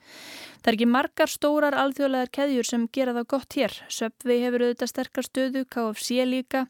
Það 0.62 0.71
er 0.71 0.79
ekki 0.79 0.91
margar 0.91 1.31
stórar 1.31 1.75
alþjóðlegar 1.83 2.31
keðjur 2.31 2.71
sem 2.71 2.87
gera 2.95 3.12
það 3.19 3.27
gott 3.35 3.59
hér. 3.59 3.75
Söpvi 3.91 4.39
hefur 4.45 4.69
auðvitað 4.69 4.93
sterkar 4.93 5.27
stöðu, 5.27 5.67
KFC 5.67 6.23
líka. 6.31 6.65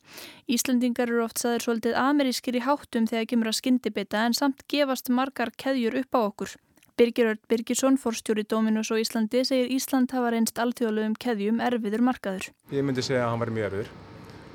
Íslandingar 0.46 1.10
eru 1.10 1.24
oft 1.24 1.40
saðir 1.42 1.64
svolítið 1.64 1.96
amerískir 1.98 2.54
í 2.54 2.60
háttum 2.62 3.08
þegar 3.10 3.24
kemur 3.32 3.48
að 3.50 3.56
skyndibita 3.58 4.20
en 4.28 4.36
samt 4.38 4.60
gefast 4.70 5.10
margar 5.10 5.50
keðjur 5.58 5.96
upp 5.98 6.14
á 6.14 6.20
okkur. 6.22 6.52
Birgir 6.96 7.32
Birgisson, 7.50 7.98
forstjóri 7.98 8.44
Dominus 8.46 8.92
og 8.94 9.02
Íslandi, 9.02 9.42
segir 9.44 9.74
Ísland 9.74 10.14
hafa 10.14 10.30
reynst 10.32 10.62
alþjóðlegum 10.62 11.18
keðjum 11.18 11.58
erfiður 11.66 12.06
markaður. 12.06 12.48
Ég 12.70 12.86
myndi 12.86 13.02
segja 13.02 13.26
að 13.26 13.34
hann 13.34 13.42
var 13.42 13.54
mjög 13.58 13.68
erfiður. 13.72 13.92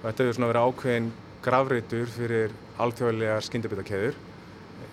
Þetta 0.06 0.24
hefur 0.24 0.40
svona 0.40 0.52
verið 0.54 0.72
ákveðin 0.72 1.12
gravreitur 1.44 2.10
fyrir 2.16 2.58
alþjóðlega 2.82 3.38
skyndibita 3.46 3.86
keður. 3.92 4.20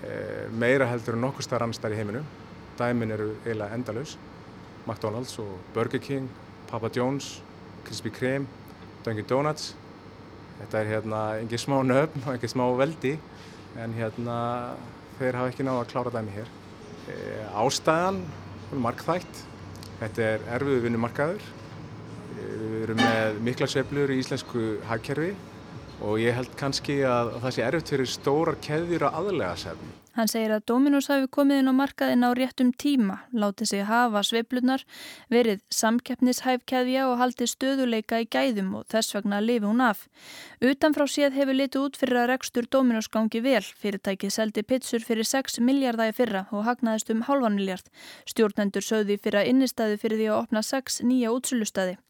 Eh, 0.03 0.45
meira 0.51 0.91
heldur 0.91 1.15
en 1.15 1.29
nokkur 1.29 1.47
starf 1.47 1.63
annar 1.63 1.79
starf 1.79 1.95
í 1.95 2.03
heiminu. 2.03 2.27
Dæmin 2.77 3.15
eru 3.15 3.37
eiginlega 3.47 3.79
endalus. 3.79 4.19
McDonald's 4.83 5.39
og 5.39 5.61
Burger 5.79 6.03
King, 6.03 6.27
Papa 6.67 6.91
John's, 6.91 7.37
Krispy 7.87 8.11
Kreme, 8.11 8.51
Dunkin 9.07 9.31
Donuts. 9.31 9.77
Þetta 10.59 10.81
er 10.81 10.91
hérna 10.93 11.21
engin 11.39 11.61
smá 11.63 11.77
nöfn 11.87 12.25
og 12.25 12.33
engin 12.35 12.53
smá 12.53 12.65
veldi 12.79 13.15
en 13.79 13.95
hérna 13.95 14.39
þeir 15.19 15.39
hafa 15.39 15.53
ekki 15.53 15.67
náða 15.67 15.85
að 15.85 15.93
klára 15.93 16.15
dæmi 16.15 16.35
hér. 16.35 16.51
E, 17.09 17.17
ástæðan 17.63 18.23
markþægt. 18.85 19.45
Þetta 19.99 20.27
er 20.27 20.49
erfiðu 20.57 20.83
vinnumarkaður. 20.87 21.47
E, 22.35 22.49
við 22.59 22.83
erum 22.83 23.03
með 23.03 23.41
mikla 23.51 23.71
sveiflur 23.71 24.15
í 24.15 24.19
íslensku 24.23 24.67
hagkerfi 24.91 25.33
og 26.05 26.21
ég 26.23 26.37
held 26.37 26.53
kannski 26.59 27.01
að 27.07 27.33
það 27.43 27.55
sé 27.55 27.65
erfitt 27.67 27.95
fyrir 27.95 28.11
stórar 28.11 28.59
keðjur 28.63 29.09
að 29.09 29.23
aðlega 29.23 29.55
sefn. 29.65 29.95
Hann 30.19 30.27
segir 30.27 30.51
að 30.51 30.65
Dominós 30.67 31.07
hafi 31.13 31.29
komið 31.31 31.61
inn 31.63 31.71
á 31.71 31.75
markaðin 31.79 32.27
á 32.27 32.35
réttum 32.35 32.73
tíma, 32.75 33.21
látið 33.31 33.69
sig 33.71 33.85
hafa 33.87 34.25
sveiflunar, 34.27 34.83
verið 35.31 35.61
samkeppnishæfkeðja 35.71 37.05
og 37.07 37.21
haldið 37.21 37.53
stöðuleika 37.53 38.19
í 38.25 38.27
gæðum 38.27 38.73
og 38.81 38.89
þess 38.91 39.15
vegna 39.15 39.39
lifi 39.45 39.69
hún 39.69 39.85
af. 39.87 40.09
Utanfrá 40.59 41.07
séð 41.07 41.39
hefur 41.39 41.59
litið 41.61 41.85
út 41.85 42.01
fyrir 42.01 42.19
að 42.25 42.29
rekstur 42.33 42.67
Dominós 42.67 43.07
gangi 43.15 43.45
vel. 43.47 43.63
Fyrirtækið 43.63 44.35
seldi 44.35 44.67
pitsur 44.67 45.07
fyrir 45.07 45.31
6 45.31 45.63
miljardægi 45.63 46.19
fyrra 46.19 46.45
og 46.51 46.67
hagnaðist 46.67 47.15
um 47.15 47.23
halvan 47.31 47.55
miljard. 47.55 47.87
Stjórnendur 48.27 48.83
sögði 48.83 49.21
fyrir 49.23 49.45
að 49.45 49.55
innistæði 49.55 50.03
fyrir 50.03 50.19
því 50.25 50.31
að 50.33 50.43
opna 50.43 50.67
6 50.67 51.01
nýja 51.07 51.31
útsölustæði. 51.31 52.01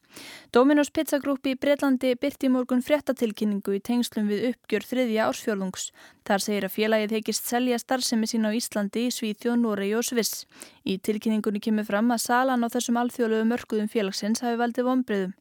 Dominos 0.53 0.89
Pizza 0.91 1.19
Group 1.21 1.47
í 1.47 1.53
Breitlandi 1.61 2.15
byrti 2.17 2.49
morgun 2.49 2.81
fréttatilkynningu 2.85 3.75
í 3.77 3.81
tengslum 3.85 4.31
við 4.31 4.47
uppgjör 4.51 4.87
þriðja 4.89 5.27
ársfjörlungs. 5.29 5.91
Þar 6.29 6.45
segir 6.45 6.67
að 6.67 6.75
félagið 6.75 7.15
heikist 7.19 7.51
selja 7.51 7.79
starfsemi 7.83 8.29
sín 8.31 8.49
á 8.49 8.51
Íslandi 8.57 9.07
í 9.07 9.15
Svíþjón, 9.15 9.63
Noregi 9.67 9.97
og 9.99 10.07
Sviss. 10.09 10.47
Í 10.89 10.97
tilkynningunni 11.05 11.61
kemur 11.61 11.89
fram 11.89 12.13
að 12.15 12.25
salan 12.25 12.65
á 12.65 12.69
þessum 12.73 13.01
alþjóðlegu 13.03 13.49
mörguðum 13.53 13.91
félagsins 13.93 14.45
hafi 14.45 14.61
valdið 14.61 14.89
vonbreyðum. 14.89 15.35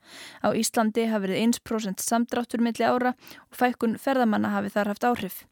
Á 0.44 0.48
Íslandi 0.52 1.08
hafi 1.08 1.28
verið 1.28 1.44
1% 1.48 2.04
samdráttur 2.04 2.64
milli 2.64 2.84
ára 2.84 3.16
og 3.16 3.62
fækkun 3.62 3.96
ferðamanna 4.02 4.52
hafi 4.58 4.76
þar 4.76 4.94
haft 4.94 5.08
áhrif. 5.08 5.46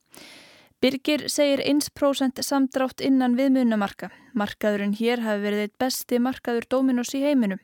Birgir 0.84 1.30
segir 1.32 1.62
1% 1.64 2.42
samdrátt 2.44 3.02
innan 3.02 3.38
viðmunamarka. 3.40 4.10
Markaðurinn 4.36 4.98
hér 5.00 5.24
hafi 5.24 5.42
verið 5.46 5.64
eitt 5.64 5.78
besti 5.80 6.20
markaður 6.20 6.68
Dominos 6.70 7.14
í 7.16 7.22
heiminum. 7.24 7.62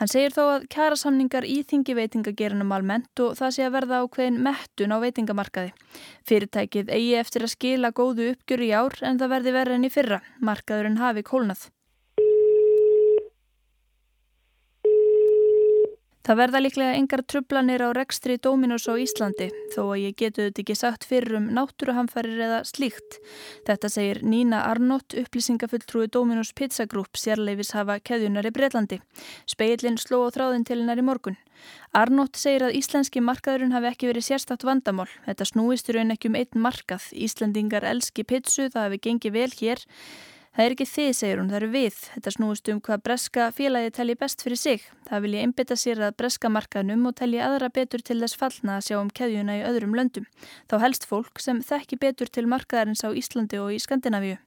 Hann 0.00 0.10
segir 0.10 0.34
þó 0.34 0.42
að 0.56 0.66
kjærasamningar 0.74 1.46
íþingi 1.46 1.94
veitingagerunum 1.94 2.74
almennt 2.74 3.22
og 3.22 3.38
það 3.38 3.54
sé 3.54 3.66
að 3.68 3.74
verða 3.78 4.02
ákveðin 4.02 4.42
mettun 4.42 4.94
á 4.94 4.98
veitingamarkaði. 5.06 5.72
Fyrirtækið 6.26 6.94
eigi 6.98 7.16
eftir 7.22 7.46
að 7.46 7.54
skila 7.54 7.94
góðu 7.94 8.32
uppgjur 8.34 8.66
í 8.66 8.74
ár 8.74 8.98
en 9.06 9.22
það 9.22 9.34
verði 9.36 9.58
verið 9.60 9.78
enn 9.78 9.88
í 9.88 9.94
fyrra. 9.94 10.22
Markaðurinn 10.42 11.02
hafi 11.02 11.26
kólnað. 11.30 11.68
Það 16.28 16.36
verða 16.42 16.60
líklega 16.60 16.96
engar 16.98 17.22
trublanir 17.24 17.80
á 17.80 17.88
rekstri 17.96 18.34
Dominos 18.36 18.84
á 18.84 18.92
Íslandi 19.00 19.46
þó 19.72 19.94
að 19.94 20.02
ég 20.02 20.16
getu 20.20 20.44
þetta 20.44 20.60
ekki 20.60 20.74
sagt 20.76 21.06
fyrir 21.08 21.38
um 21.38 21.46
náttúruhamfarir 21.56 22.42
eða 22.44 22.58
slíkt. 22.68 23.16
Þetta 23.64 23.88
segir 23.94 24.20
Nína 24.20 24.60
Arnott, 24.68 25.16
upplýsingafulltrúi 25.16 26.10
Dominos 26.12 26.52
Pizza 26.52 26.84
Group, 26.84 27.16
sérleifis 27.16 27.72
hafa 27.72 27.96
keðjunar 28.04 28.44
í 28.44 28.52
Breitlandi. 28.52 29.00
Speillin 29.48 29.96
sló 29.96 30.26
á 30.28 30.36
þráðin 30.36 30.68
til 30.68 30.82
hennar 30.82 31.00
í 31.00 31.08
morgun. 31.08 31.40
Arnott 31.96 32.36
segir 32.36 32.68
að 32.68 32.76
íslenski 32.76 33.24
markaðurinn 33.24 33.72
hafi 33.72 33.94
ekki 33.94 34.12
verið 34.12 34.28
sérstatt 34.28 34.68
vandamál. 34.68 35.08
Þetta 35.24 35.48
snúist 35.48 35.88
í 35.88 35.96
raun 35.96 36.12
ekki 36.12 36.28
um 36.28 36.36
einn 36.36 36.60
markað. 36.60 37.08
Íslandingar 37.16 37.88
elski 37.88 38.28
pizzu, 38.28 38.68
það 38.68 38.90
hefur 38.90 39.08
gengið 39.08 39.40
vel 39.40 39.54
hér. 39.62 39.88
Það 40.58 40.66
er 40.66 40.74
ekki 40.74 40.84
þið, 40.90 41.08
segir 41.14 41.38
hún, 41.38 41.50
það 41.52 41.56
eru 41.60 41.66
við. 41.70 41.96
Þetta 42.16 42.30
snúist 42.34 42.68
um 42.72 42.78
hvað 42.82 43.02
breska 43.06 43.44
félagi 43.54 43.92
telji 43.94 44.16
best 44.18 44.40
fyrir 44.42 44.58
sig. 44.58 44.86
Það 45.06 45.20
vil 45.22 45.30
ég 45.36 45.44
einbita 45.46 45.76
sér 45.78 46.00
að 46.02 46.16
breska 46.18 46.50
markaðnum 46.50 47.04
og 47.06 47.14
telji 47.20 47.38
aðra 47.46 47.68
betur 47.76 48.02
til 48.02 48.16
þess 48.18 48.34
fallna 48.40 48.80
að 48.80 48.88
sjá 48.88 48.96
um 48.98 49.12
keðjuna 49.20 49.54
í 49.60 49.62
öðrum 49.68 49.94
löndum. 49.94 50.26
Þá 50.66 50.74
helst 50.82 51.06
fólk 51.06 51.38
sem 51.38 51.60
þekki 51.62 52.00
betur 52.02 52.32
til 52.34 52.48
markaðarins 52.50 53.04
á 53.06 53.14
Íslandi 53.14 53.60
og 53.62 53.70
í 53.76 53.78
Skandinavíu. 53.84 54.40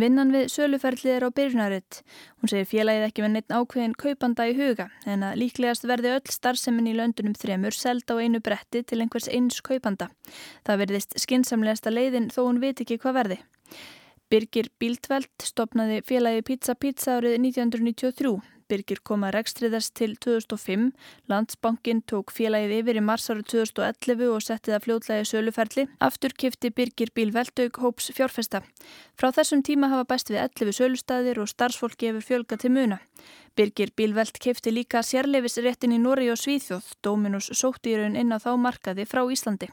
Vinnan 0.00 0.32
við 0.32 0.48
söluferðlið 0.54 1.18
er 1.18 1.28
á 1.28 1.36
byrjunaritt. 1.36 2.00
Hún 2.40 2.54
segir 2.54 2.72
félagið 2.72 3.06
ekki 3.10 3.26
með 3.26 3.34
neitt 3.36 3.52
ákveðin 3.52 3.98
kaupanda 4.00 4.48
í 4.48 4.56
huga 4.56 4.88
en 5.04 5.28
að 5.28 5.42
líklegast 5.44 5.84
verði 5.84 6.14
öll 6.16 6.32
starfsemin 6.32 6.88
í 6.88 6.96
löndunum 6.96 7.36
þremur 7.36 7.76
seld 7.76 8.08
á 8.08 8.16
einu 8.16 8.40
bretti 8.40 8.80
til 8.80 9.02
einhvers 9.04 9.28
eins 9.28 9.60
kaupanda. 9.60 10.08
Það 10.64 10.84
verðist 10.86 11.20
skinsamlegasta 11.20 11.92
leiðin 11.92 12.32
þó 12.32 12.46
hún 12.46 12.64
veit 12.64 12.80
ekki 12.80 12.96
hvað 13.04 13.20
verði. 13.20 13.40
Birgir 14.28 14.66
Bíldveld 14.76 15.40
stopnaði 15.40 16.02
félagi 16.04 16.42
Pizza 16.44 16.74
Pizza 16.76 17.14
árið 17.16 17.38
1993. 17.38 18.32
Birgir 18.68 18.98
kom 19.00 19.22
að 19.24 19.38
rekstriðast 19.38 19.94
til 19.96 20.10
2005. 20.20 20.90
Landsbankin 21.32 22.02
tók 22.04 22.34
félagið 22.36 22.74
yfir 22.82 23.00
í 23.00 23.04
mars 23.06 23.30
árið 23.32 23.46
2011 23.54 24.28
og 24.34 24.44
setti 24.44 24.74
það 24.74 24.84
fljóðlega 24.84 25.30
söluferli. 25.30 25.86
Aftur 26.04 26.36
kifti 26.36 26.68
Birgir 26.68 27.14
Bílveldauk 27.16 27.80
hóps 27.80 28.10
fjárfesta. 28.12 28.60
Frá 29.16 29.32
þessum 29.32 29.64
tíma 29.64 29.88
hafa 29.94 30.04
bæst 30.12 30.28
við 30.28 30.42
11 30.44 30.76
sölustæðir 30.82 31.40
og 31.40 31.48
starfsfólki 31.48 32.12
hefur 32.12 32.28
fjölga 32.28 32.60
til 32.60 32.74
muna. 32.76 33.00
Birgir 33.56 33.96
Bílveld 33.96 34.36
kifti 34.36 34.76
líka 34.76 35.00
sérleifisréttin 35.00 35.96
í 35.96 36.04
Nóri 36.04 36.28
og 36.28 36.36
Svíþjóð. 36.36 36.92
Dominus 37.00 37.48
sótti 37.56 37.96
í 37.96 38.00
raun 38.02 38.20
inn 38.20 38.36
á 38.36 38.36
þá 38.36 38.52
markaði 38.60 39.08
frá 39.08 39.24
Íslandi. 39.24 39.72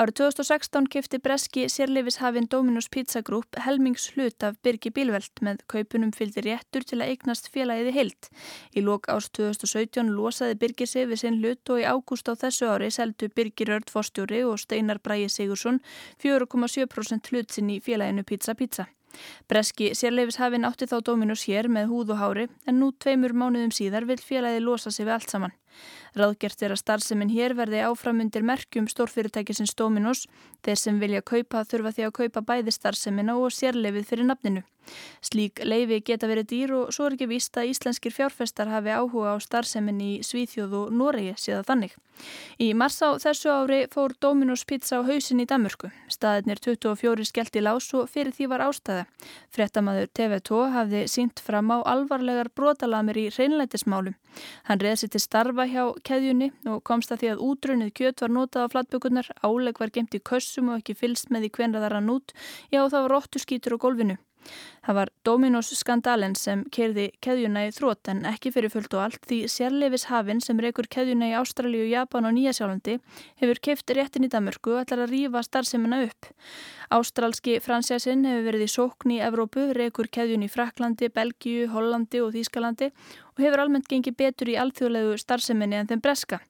Árið 0.00 0.14
2016 0.20 0.86
kifti 0.92 1.18
Breski 1.20 1.66
sérleifishafinn 1.68 2.48
Dominus 2.50 2.88
Pizza 2.88 3.20
Group 3.26 3.58
helmings 3.64 4.06
hlut 4.14 4.46
af 4.46 4.56
Birgi 4.64 4.92
Bílveld 4.96 5.42
með 5.44 5.64
kaupunum 5.72 6.12
fylgdi 6.16 6.44
réttur 6.46 6.86
til 6.86 7.00
að 7.00 7.12
eignast 7.14 7.50
félagiði 7.52 7.92
heilt. 7.96 8.30
Í 8.72 8.84
lók 8.86 9.10
ást 9.12 9.34
2017 9.36 10.14
losaði 10.16 10.56
Birgir 10.62 10.88
sig 10.88 11.10
við 11.10 11.22
sinn 11.24 11.40
hlut 11.42 11.74
og 11.74 11.82
í 11.82 11.88
ágúst 11.88 12.30
á 12.30 12.34
þessu 12.38 12.70
ári 12.70 12.88
seldu 12.94 13.28
Birgir 13.34 13.74
Örd 13.76 13.92
Forstjóri 13.92 14.44
og 14.46 14.56
Steinar 14.62 15.02
Bræi 15.04 15.28
Sigursson 15.28 15.82
4,7% 16.22 17.34
hlut 17.34 17.52
sinn 17.52 17.74
í 17.74 17.80
félaginu 17.84 18.24
Pizza 18.24 18.54
Pizza. 18.54 18.88
Breski 19.50 19.90
sérleifishafinn 19.98 20.66
átti 20.68 20.88
þá 20.90 21.00
Dominus 21.06 21.46
hér 21.50 21.68
með 21.68 21.90
húð 21.92 22.14
og 22.14 22.22
hári 22.22 22.46
en 22.66 22.78
nú 22.80 22.92
tveimur 23.04 23.34
mánuðum 23.34 23.74
síðar 23.74 24.06
vil 24.08 24.22
félagið 24.22 24.66
losa 24.68 24.94
sig 24.94 25.08
við 25.08 25.18
allt 25.18 25.34
saman. 25.34 25.59
Ráðgert 26.18 26.62
er 26.66 26.74
að 26.74 26.80
starfseminn 26.82 27.30
hér 27.30 27.54
verði 27.54 27.84
áframundir 27.86 28.42
merkjum 28.46 28.88
stórfyrirtækisins 28.90 29.76
Dominos. 29.78 30.26
Þeir 30.66 30.82
sem 30.82 30.98
vilja 31.00 31.22
kaupa 31.22 31.62
þurfa 31.64 31.94
því 31.96 32.06
að 32.08 32.16
kaupa 32.18 32.44
bæði 32.50 32.74
starfsemmina 32.74 33.38
og 33.38 33.54
sérleifið 33.54 34.08
fyrir 34.10 34.30
nafninu. 34.30 34.64
Slík 35.22 35.60
leifi 35.64 36.00
geta 36.04 36.28
verið 36.30 36.48
dýr 36.50 36.72
og 36.74 36.92
svo 36.94 37.06
er 37.06 37.16
ekki 37.16 37.28
víst 37.30 37.56
að 37.60 37.70
íslenskir 37.70 38.14
fjárfestar 38.14 38.70
hafi 38.72 38.92
áhuga 38.94 39.34
á 39.34 39.38
starfseminn 39.42 40.00
í 40.02 40.12
Svíþjóð 40.26 40.76
og 40.80 40.94
Noregi 40.96 41.34
síðan 41.38 41.66
þannig. 41.68 41.96
Í 42.60 42.72
mars 42.76 42.98
á 43.04 43.16
þessu 43.20 43.52
ári 43.52 43.80
fór 43.92 44.14
Dominos 44.20 44.64
pizza 44.68 45.00
á 45.00 45.06
hausin 45.06 45.40
í 45.40 45.46
Danmörku. 45.48 45.92
Staðinir 46.12 46.60
24 46.60 47.28
skellt 47.28 47.56
í 47.56 47.64
lás 47.64 47.88
og 47.96 48.10
fyrir 48.12 48.34
því 48.36 48.50
var 48.52 48.64
ástæða. 48.66 49.06
Frettamæður 49.54 50.10
TV2 50.16 50.62
hafði 50.74 51.04
sínt 51.08 51.44
fram 51.44 51.72
á 51.72 51.78
alvarlegar 51.84 52.50
brotalamir 52.56 53.20
í 53.20 53.28
hreinlætismálum. 53.30 54.16
Hann 54.68 54.82
reðs 54.82 55.06
til 55.08 55.22
starfa 55.60 55.68
hjá 55.68 56.00
keðjunni 56.04 56.46
og 56.72 56.80
komst 56.84 57.10
að 57.12 57.20
því 57.20 57.28
að 57.30 57.42
útrunnið 57.44 57.90
kjött 57.92 58.22
var 58.22 58.32
notað 58.32 58.64
á 58.64 58.72
flatbökunar, 58.72 59.26
áleg 59.44 59.76
var 59.78 59.90
gemt 59.92 60.14
í 60.16 60.20
kössum 60.20 60.70
og 60.72 60.80
ekki 60.80 60.96
fylst 60.96 61.28
með 61.28 61.44
því 61.44 61.50
hvenra 61.56 61.82
þar 61.84 61.96
hann 61.98 62.12
út, 62.14 62.32
já 62.72 62.80
það 62.88 63.02
var 63.04 63.12
róttu 63.12 63.42
skítur 63.42 63.76
á 63.76 63.78
golfinu. 63.82 64.16
Það 64.80 64.96
var 64.96 65.10
Dominos 65.26 65.68
skandalen 65.76 66.34
sem 66.38 66.62
kerði 66.72 67.10
keðjuna 67.22 67.66
í 67.68 67.72
þrótt 67.76 68.08
en 68.12 68.22
ekki 68.28 68.52
fyrir 68.54 68.72
fullt 68.72 68.94
og 68.96 69.02
allt 69.04 69.26
því 69.28 69.40
sérleifis 69.52 70.06
hafinn 70.08 70.40
sem 70.40 70.60
reykur 70.60 70.88
keðjuna 70.90 71.28
í 71.30 71.34
Ástralju, 71.36 71.84
Japan 71.90 72.28
og 72.28 72.34
Nýjasjálfandi 72.36 72.96
hefur 73.42 73.60
keift 73.68 73.92
réttin 73.96 74.24
í 74.24 74.30
Damörku 74.32 74.72
og 74.74 74.84
ætlar 74.84 75.04
að 75.04 75.12
rýfa 75.14 75.42
starfseminna 75.44 76.00
upp. 76.06 76.30
Ástralski 76.96 77.58
fransjasinn 77.60 78.24
hefur 78.26 78.46
verið 78.48 78.64
í 78.64 78.70
sókn 78.72 79.14
í 79.14 79.20
Evrópu, 79.22 79.68
reykur 79.76 80.08
keðjun 80.08 80.46
í 80.46 80.50
Fraklandi, 80.50 81.10
Belgíu, 81.12 81.68
Hollandi 81.74 82.24
og 82.24 82.32
Þýskalandi 82.34 82.90
og 83.36 83.44
hefur 83.44 83.66
almennt 83.66 83.90
gengið 83.90 84.16
betur 84.16 84.50
í 84.50 84.56
alþjóðlegu 84.64 85.20
starfseminni 85.20 85.76
en 85.76 85.92
þeim 85.92 86.02
breska. 86.02 86.40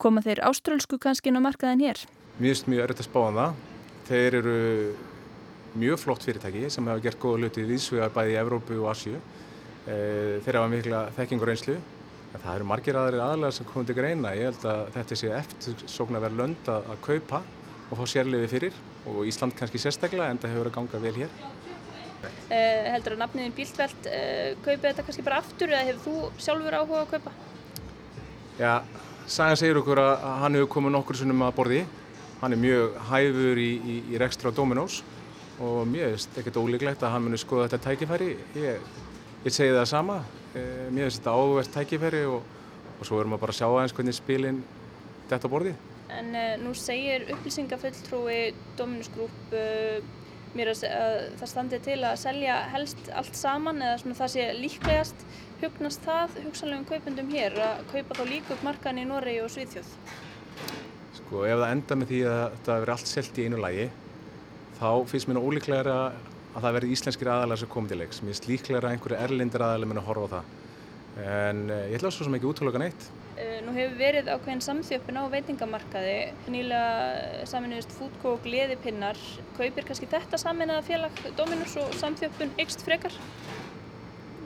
Koma 0.00 0.24
þeir 0.24 0.40
ástralsku 0.48 0.96
kannski 0.96 1.28
inn 1.28 1.36
á 1.36 1.44
markaðin 1.44 1.84
hér? 1.84 2.02
Finnst 2.40 2.70
mjög 2.72 2.86
öryrtt 2.86 3.04
að 3.04 3.10
spáða 3.10 3.28
um 3.28 3.40
það. 3.40 3.64
Þeir 4.10 4.36
eru 4.40 4.60
mjög 5.78 6.00
flott 6.02 6.24
fyrirtæki 6.26 6.70
sem 6.72 6.86
hafa 6.90 7.02
gert 7.04 7.20
góða 7.20 7.44
hluti 7.44 7.64
viðsvegar 7.68 8.12
bæði 8.14 8.34
í 8.34 8.40
Evrópu 8.40 8.78
og 8.80 8.90
Asju. 8.92 9.20
Eh, 9.86 10.38
þeir 10.44 10.58
hafa 10.58 10.70
mikla 10.70 11.00
þekkingur 11.16 11.52
einslu. 11.52 11.76
En 12.30 12.42
það 12.42 12.56
eru 12.56 12.66
margir 12.70 12.98
aðrir 12.98 13.22
aðlæðar 13.24 13.56
sem 13.56 13.66
komið 13.66 13.90
til 13.90 13.96
greina. 13.98 14.34
Ég 14.38 14.50
held 14.50 14.66
að 14.70 14.82
þetta 14.96 15.18
sé 15.18 15.32
eftir 15.34 15.84
sókn 15.90 16.18
að 16.18 16.26
vera 16.26 16.38
lönd 16.42 16.70
að, 16.70 16.92
kaupa 17.02 17.42
og 17.90 17.98
fá 17.98 18.04
sérliði 18.12 18.50
fyrir 18.50 18.76
og 19.10 19.24
Ísland 19.26 19.56
kannski 19.58 19.80
sérstaklega 19.82 20.30
en 20.30 20.38
það 20.38 20.54
hefur 20.54 20.70
að 20.70 20.76
ganga 20.76 21.02
vel 21.02 21.14
hér. 21.16 21.38
Uh, 22.50 22.86
heldur 22.92 23.14
að 23.16 23.22
nafniðin 23.22 23.54
Bíldveld 23.56 24.06
uh, 24.10 24.12
eh, 24.12 24.48
kaupið 24.60 24.88
þetta 24.88 25.04
kannski 25.06 25.24
bara 25.26 25.38
aftur 25.40 25.70
eða 25.72 25.86
hefur 25.88 26.02
þú 26.04 26.42
sjálfur 26.44 26.76
áhuga 26.76 27.00
að 27.00 27.12
kaupa? 27.14 27.32
Já, 28.60 28.74
Sagan 29.30 29.58
segir 29.58 29.78
okkur 29.80 30.02
að 30.02 30.26
hann 30.42 30.58
hefur 30.58 30.70
komið 30.74 30.94
nokkur 30.96 31.18
sunnum 31.18 31.46
að 31.46 31.56
borði. 31.56 31.80
Hann 32.42 32.54
er 32.54 32.60
mjög 32.60 32.98
hæfur 33.08 33.60
í, 33.62 33.70
í, 33.78 33.96
í 34.12 34.20
rekstra 34.20 34.52
Dominós 34.54 35.00
og 35.60 35.84
mér 35.88 36.14
finnst 36.14 36.38
ekkert 36.40 36.58
ólíklegt 36.60 37.04
að 37.04 37.14
hann 37.14 37.26
muni 37.26 37.38
skoða 37.40 37.68
þetta 37.68 37.90
tækifæri. 37.90 38.30
Ég, 38.56 38.86
ég 39.44 39.54
segi 39.54 39.74
það 39.76 39.88
sama, 39.90 40.20
eh, 40.54 40.86
mér 40.88 41.08
finnst 41.08 41.20
þetta 41.20 41.34
áhugverst 41.36 41.74
tækifæri 41.76 42.22
og, 42.30 42.46
og 42.96 43.02
svo 43.06 43.18
verðum 43.18 43.36
við 43.36 43.42
bara 43.44 43.54
að 43.54 43.60
sjá 43.60 43.66
aðeins 43.68 43.96
hvernig 43.98 44.16
spilin 44.16 44.62
þetta 45.30 45.52
borði. 45.52 45.74
En 46.10 46.32
uh, 46.34 46.54
nú 46.58 46.72
segir 46.74 47.28
upplýsingafulltrúi 47.36 48.40
Dominus 48.78 49.12
Group 49.14 49.54
uh, 49.54 50.00
mér 50.56 50.72
að, 50.72 50.82
að 50.88 51.20
það 51.38 51.52
standi 51.52 51.78
til 51.84 52.00
að 52.00 52.16
selja 52.24 52.56
helst 52.72 53.12
allt 53.14 53.38
saman 53.38 53.84
eða 53.84 54.00
svona 54.02 54.18
það 54.18 54.34
sé 54.34 54.48
líklegast. 54.58 55.24
Hugnast 55.60 56.04
það 56.08 56.36
hugsanlegum 56.46 56.88
kaupendum 56.88 57.30
hér 57.30 57.56
að 57.60 57.84
kaupa 57.92 58.16
þá 58.16 58.24
líka 58.26 58.56
upp 58.56 58.62
markan 58.64 58.98
í 58.98 59.06
Noregi 59.06 59.42
og 59.44 59.52
Svíðþjóð? 59.52 59.90
Sko 61.20 61.44
ef 61.44 61.60
það 61.60 61.72
enda 61.74 61.98
með 62.00 62.10
því 62.10 62.20
að 62.30 62.44
þetta 62.54 62.76
verður 62.78 62.92
allt 62.94 63.10
selt 63.10 63.38
í 63.38 63.44
einu 63.44 63.60
lægi 63.60 63.90
þá 64.80 65.06
finnst 65.10 65.28
mér 65.28 65.40
ólíklegra 65.44 65.96
að 66.50 66.64
það 66.64 66.76
verði 66.78 66.94
íslenskir 66.94 67.30
aðalega 67.30 67.62
sem 67.62 67.70
komið 67.70 67.92
til 67.92 67.98
leiks. 68.00 68.20
Mér 68.22 68.32
finnst 68.32 68.48
líklegra 68.48 68.88
að 68.88 68.96
einhverju 68.96 69.18
erlindir 69.26 69.64
aðalega 69.64 69.90
mun 69.90 70.00
að 70.00 70.06
horfa 70.08 70.28
á 70.28 70.32
það. 70.34 70.52
En 71.20 71.64
uh, 71.68 71.80
ég 71.90 71.98
ætla 71.98 72.12
svo 72.14 72.26
sem 72.26 72.36
ekki 72.38 72.48
útlöka 72.48 72.80
neitt. 72.80 73.08
Uh, 73.36 73.58
nú 73.66 73.74
hefur 73.76 73.98
verið 73.98 74.30
ákveðin 74.32 74.62
samþjöppin 74.64 75.20
á 75.20 75.24
veitingamarkaði. 75.34 76.14
Nýlega 76.52 77.44
saminuðist 77.50 77.92
fútkó 77.96 78.34
og 78.36 78.46
gleðipinnar. 78.46 79.20
Kaupir 79.58 79.86
kannski 79.88 80.08
þetta 80.10 80.40
saminnaða 80.40 80.86
félag 80.88 81.22
Dominus 81.38 81.76
og 81.82 81.92
samþjöppun 82.00 82.56
ykst 82.64 82.86
frekar? 82.86 83.14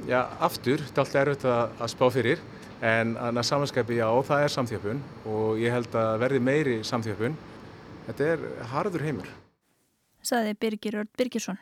Já, 0.09 0.21
aftur. 0.45 0.83
Þetta 0.83 1.01
er 1.01 1.05
alltaf 1.05 1.23
erfitt 1.23 1.49
að, 1.53 1.79
að 1.79 1.95
spá 1.95 2.05
fyrir. 2.19 2.45
En 2.85 3.15
að 3.17 3.41
samanskapi, 3.49 3.97
já, 3.97 4.09
það 4.29 4.43
er 4.45 4.53
samþjöppun 4.53 5.01
og 5.31 5.63
ég 5.63 5.73
held 5.73 5.95
að 5.97 6.19
verði 6.27 6.43
meiri 6.51 6.77
samþjöppun. 6.85 7.39
Þetta 8.11 8.31
er 8.35 8.47
harður 8.75 9.07
heimur 9.07 9.33
saði 10.25 10.57
Birgir 10.59 11.01
Örd 11.03 11.15
Birgisson. 11.19 11.61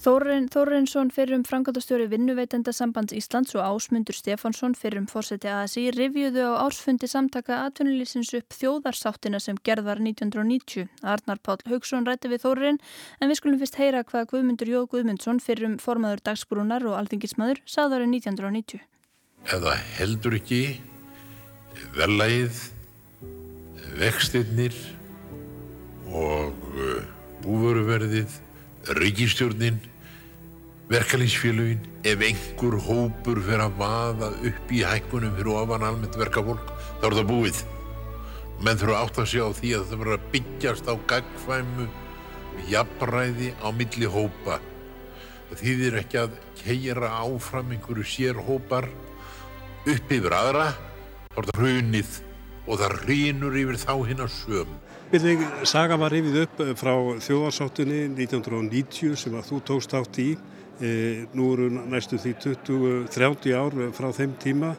Þó 0.00 0.14
Þórin 0.16 0.46
Þórinsson 0.48 1.10
fyrir 1.12 1.36
um 1.36 1.42
framkvæmdastjóri 1.44 2.06
vinnuveitenda 2.08 2.72
sambands 2.72 3.12
Íslands 3.12 3.52
og 3.52 3.66
Ásmundur 3.66 4.16
Stefansson 4.16 4.72
fyrir 4.72 5.02
um 5.02 5.08
fórseti 5.10 5.50
ASI 5.52 5.90
rivjuðu 5.92 6.46
á 6.56 6.64
ársfundi 6.64 7.04
samtaka 7.04 7.58
atvinnulísins 7.66 8.30
upp 8.38 8.56
þjóðarsáttina 8.56 9.36
sem 9.44 9.58
gerð 9.60 9.90
var 9.90 10.00
1990. 10.00 10.88
Arnar 11.04 11.42
Páll 11.44 11.60
Haugsson 11.68 12.08
rætti 12.08 12.30
við 12.32 12.46
Þórin 12.46 12.80
en 13.20 13.28
við 13.28 13.40
skulum 13.42 13.60
fyrst 13.60 13.76
heyra 13.76 14.00
hvað 14.08 14.30
Guðmundur 14.32 14.72
Jóð 14.72 14.88
Guðmundsson 14.94 15.42
fyrir 15.44 15.68
um 15.68 15.76
formaður 15.76 16.24
dagsbrúnar 16.30 16.88
og 16.88 16.96
aldingismadur 17.02 17.60
saðarið 17.68 18.14
1990. 18.22 18.80
Eða 19.48 19.72
heldur 19.96 20.36
ekki 20.36 20.80
velægið, 21.96 22.58
vextinnir 24.00 24.76
og 26.10 26.68
uh, 26.74 27.00
búveruverðið, 27.44 28.36
ríkistjórnin 29.00 29.80
verkalýsfélugin 30.90 31.82
ef 32.04 32.22
einhver 32.26 32.76
hópur 32.82 33.38
fyrir 33.46 33.62
að 33.62 33.76
vaða 33.78 34.30
upp 34.48 34.72
í 34.74 34.80
hækkunum 34.82 35.36
fyrir 35.36 35.52
ofan 35.54 35.84
almennt 35.86 36.16
verkafólk 36.18 36.72
þá 37.00 37.04
er 37.06 37.16
það 37.20 37.28
búið. 37.30 37.60
Menn 38.60 38.80
þurfa 38.80 39.02
átt 39.04 39.20
að 39.22 39.30
sjá 39.30 39.44
því 39.56 39.70
að 39.76 39.84
það 39.86 40.00
verður 40.00 40.16
að 40.16 40.26
byggjast 40.32 40.90
á 40.90 40.94
gagfæmu 41.12 41.86
jafnræði 42.68 43.52
á 43.62 43.68
milli 43.72 44.10
hópa. 44.10 44.58
Það 45.50 45.62
þýðir 45.62 46.00
ekki 46.02 46.20
að 46.24 46.34
keira 46.58 47.12
áfram 47.22 47.70
einhverju 47.76 48.10
sérhópar 48.10 48.90
upp 49.86 50.14
yfir 50.18 50.36
aðra 50.36 50.70
þá 51.30 51.40
er 51.40 51.50
það 51.50 51.60
hrunið 51.62 52.14
og 52.66 52.80
það 52.80 52.96
hrýnur 53.02 53.60
yfir 53.64 53.82
þá 53.82 53.92
hinn 54.10 54.24
að 54.24 54.32
söm 54.36 54.78
Byrðing, 55.10 55.40
saga 55.66 55.96
var 55.98 56.12
rifið 56.14 56.44
upp 56.44 56.60
frá 56.78 56.92
þjóðarsáttunni 57.26 58.04
1990 58.12 59.16
sem 59.18 59.34
að 59.34 59.48
þú 59.48 59.56
tókst 59.66 59.94
átt 59.98 60.20
í 60.22 60.30
E, 60.80 61.26
nú 61.36 61.50
eru 61.52 61.68
næstu 61.68 62.16
því 62.16 62.30
20-30 62.40 63.52
ár 63.52 63.74
frá 63.92 64.08
þeim 64.16 64.32
tíma. 64.40 64.72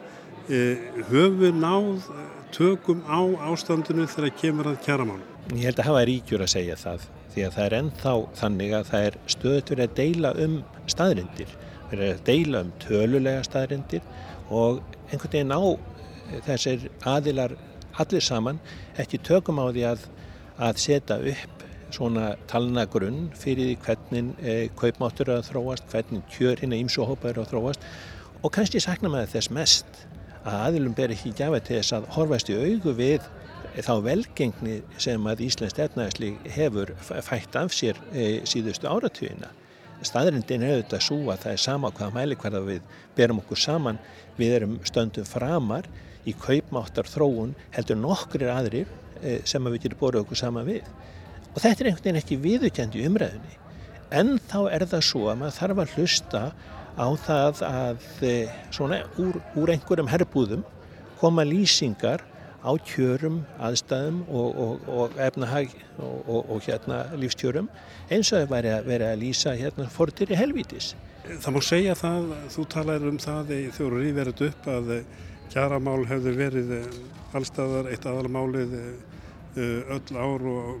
E, 0.50 0.74
höfum 1.12 1.36
við 1.38 1.60
náð 1.62 2.08
tökum 2.52 3.04
á 3.06 3.22
ástandinu 3.52 4.08
þegar 4.10 4.34
kemur 4.40 4.72
að 4.72 4.80
kjæramálum? 4.82 5.28
Ég 5.54 5.68
held 5.68 5.78
að 5.78 5.88
hafa 5.90 6.02
ríkjur 6.08 6.42
að 6.42 6.50
segja 6.56 6.78
það 6.80 7.06
því 7.32 7.44
að 7.46 7.54
það 7.54 7.66
er 7.68 7.76
ennþá 7.78 8.14
þannig 8.40 8.74
að 8.76 8.90
það 8.90 9.06
er 9.06 9.20
stöðut 9.34 9.72
verið 9.72 9.84
að 9.86 9.94
deila 10.00 10.32
um 10.42 10.58
staðrindir, 10.90 11.54
verið 11.92 12.10
að 12.10 12.24
deila 12.26 12.64
um 12.66 12.74
tölulega 12.82 13.46
staðrindir 13.46 14.02
og 14.52 14.82
einhvern 15.10 15.32
veginn 15.32 15.56
á 15.56 15.62
þessir 16.46 16.86
aðilar 17.08 17.56
allir 18.00 18.24
saman 18.24 18.60
ekki 19.00 19.20
tökum 19.26 19.60
á 19.60 19.68
því 19.68 19.84
að, 19.90 20.06
að 20.62 20.80
setja 20.84 21.18
upp 21.32 21.66
svona 21.92 22.32
talnagrunn 22.48 23.26
fyrir 23.36 23.74
hvernig 23.84 24.32
eh, 24.40 24.70
kaupmáttur 24.78 25.28
er 25.28 25.42
að 25.42 25.50
þróast, 25.50 25.84
hvernig 25.92 26.24
kjör 26.32 26.62
hérna 26.62 26.80
ímsóhópa 26.80 27.32
er 27.32 27.42
að 27.42 27.52
þróast 27.52 27.84
og 28.42 28.52
kannski 28.54 28.80
sakna 28.80 29.12
maður 29.12 29.34
þess 29.36 29.52
mest 29.52 30.02
að 30.42 30.58
aðilum 30.66 30.96
ber 30.98 31.12
ekki 31.14 31.34
gjafa 31.38 31.60
til 31.62 31.78
þess 31.78 31.96
að 31.98 32.08
horfast 32.16 32.50
í 32.50 32.58
augu 32.58 32.94
við 32.98 33.28
þá 33.80 33.94
velgengni 34.04 34.80
sem 35.00 35.28
að 35.28 35.44
Íslands 35.46 35.78
efnæðisli 35.80 36.32
hefur 36.56 36.92
fætt 37.24 37.56
af 37.56 37.72
sér 37.72 38.00
e, 38.12 38.42
síðustu 38.48 38.88
áratugina. 38.90 39.48
Staðrindin 40.02 40.64
er 40.66 40.76
auðvitað 40.76 41.04
svo 41.06 41.18
að 41.30 41.44
það 41.44 41.52
er 41.52 41.62
sama 41.62 41.92
hvaða 41.94 42.16
mæli 42.16 42.38
hverða 42.42 42.62
við 42.66 42.92
berum 43.16 43.40
okkur 43.42 43.60
saman, 43.62 44.00
við 44.38 44.56
erum 44.58 44.76
stöndum 44.88 45.28
framar 45.28 45.88
í 46.26 46.34
kaupmáttar 46.38 47.08
þróun 47.10 47.56
heldur 47.74 47.98
nokkrir 48.00 48.50
aðrir 48.52 48.90
e, 49.22 49.40
sem 49.46 49.64
við 49.70 49.86
getum 49.86 50.02
borðið 50.02 50.24
okkur 50.24 50.42
sama 50.42 50.64
við. 50.66 50.86
Og 51.52 51.58
þetta 51.60 51.84
er 51.84 51.90
einhvern 51.90 52.06
veginn 52.06 52.22
ekki 52.22 52.40
viðukjandi 52.42 53.06
umræðinni 53.08 53.58
en 54.12 54.36
þá 54.50 54.58
er 54.68 54.84
það 54.88 55.04
svo 55.06 55.26
að 55.30 55.38
maður 55.40 55.58
þarf 55.58 55.82
að 55.82 55.94
hlusta 55.96 56.42
á 56.92 57.06
það 57.24 57.62
að 57.64 58.06
eh, 58.28 58.56
svona 58.74 59.00
úr, 59.20 59.38
úr 59.56 59.72
einhverjum 59.72 60.10
herbúðum 60.12 60.64
koma 61.20 61.44
lýsingar 61.48 62.24
á 62.62 62.72
kjörum, 62.86 63.42
aðstæðum 63.58 64.20
og, 64.30 64.58
og, 64.64 64.88
og 64.88 65.16
efnahag 65.20 65.72
og, 65.98 66.42
og 66.46 66.60
hérna 66.66 67.04
lífstjörum 67.18 67.70
eins 68.10 68.32
og 68.32 68.46
að 68.46 68.86
vera 68.86 69.12
að 69.12 69.24
lýsa 69.24 69.56
hérna 69.58 69.88
fortir 69.90 70.30
í 70.30 70.38
helvítis. 70.38 70.92
Það 71.26 71.54
má 71.54 71.62
segja 71.62 71.94
það, 71.98 72.32
þú 72.54 72.66
talar 72.70 73.08
um 73.08 73.18
það 73.22 73.50
þegar 73.52 73.76
þú 73.78 73.88
ríverðið 73.96 74.44
upp 74.48 74.70
að 74.72 74.92
kjaramál 75.52 76.00
hefur 76.10 76.38
verið 76.38 76.76
allstaðar 77.32 77.90
eitt 77.92 78.06
aðalmálið 78.08 78.78
Eh, 79.56 79.84
öll 79.92 80.16
ár 80.16 80.40
og 80.42 80.80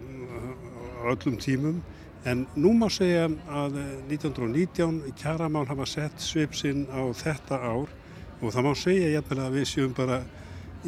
öllum 1.04 1.36
tímum 1.36 1.82
en 2.24 2.46
nú 2.56 2.70
má 2.72 2.88
segja 2.88 3.26
að 3.52 3.74
1919 4.08 5.02
eh, 5.04 5.12
kjaramál 5.12 5.66
hafa 5.68 5.84
sett 5.84 6.16
svipsinn 6.16 6.86
á 6.88 7.04
þetta 7.12 7.58
ár 7.60 7.92
og 8.40 8.48
það 8.48 8.64
má 8.64 8.72
segja 8.72 9.10
jæfnilega 9.12 9.50
að 9.50 9.58
við 9.58 9.68
séum 9.68 9.92
bara 9.92 10.22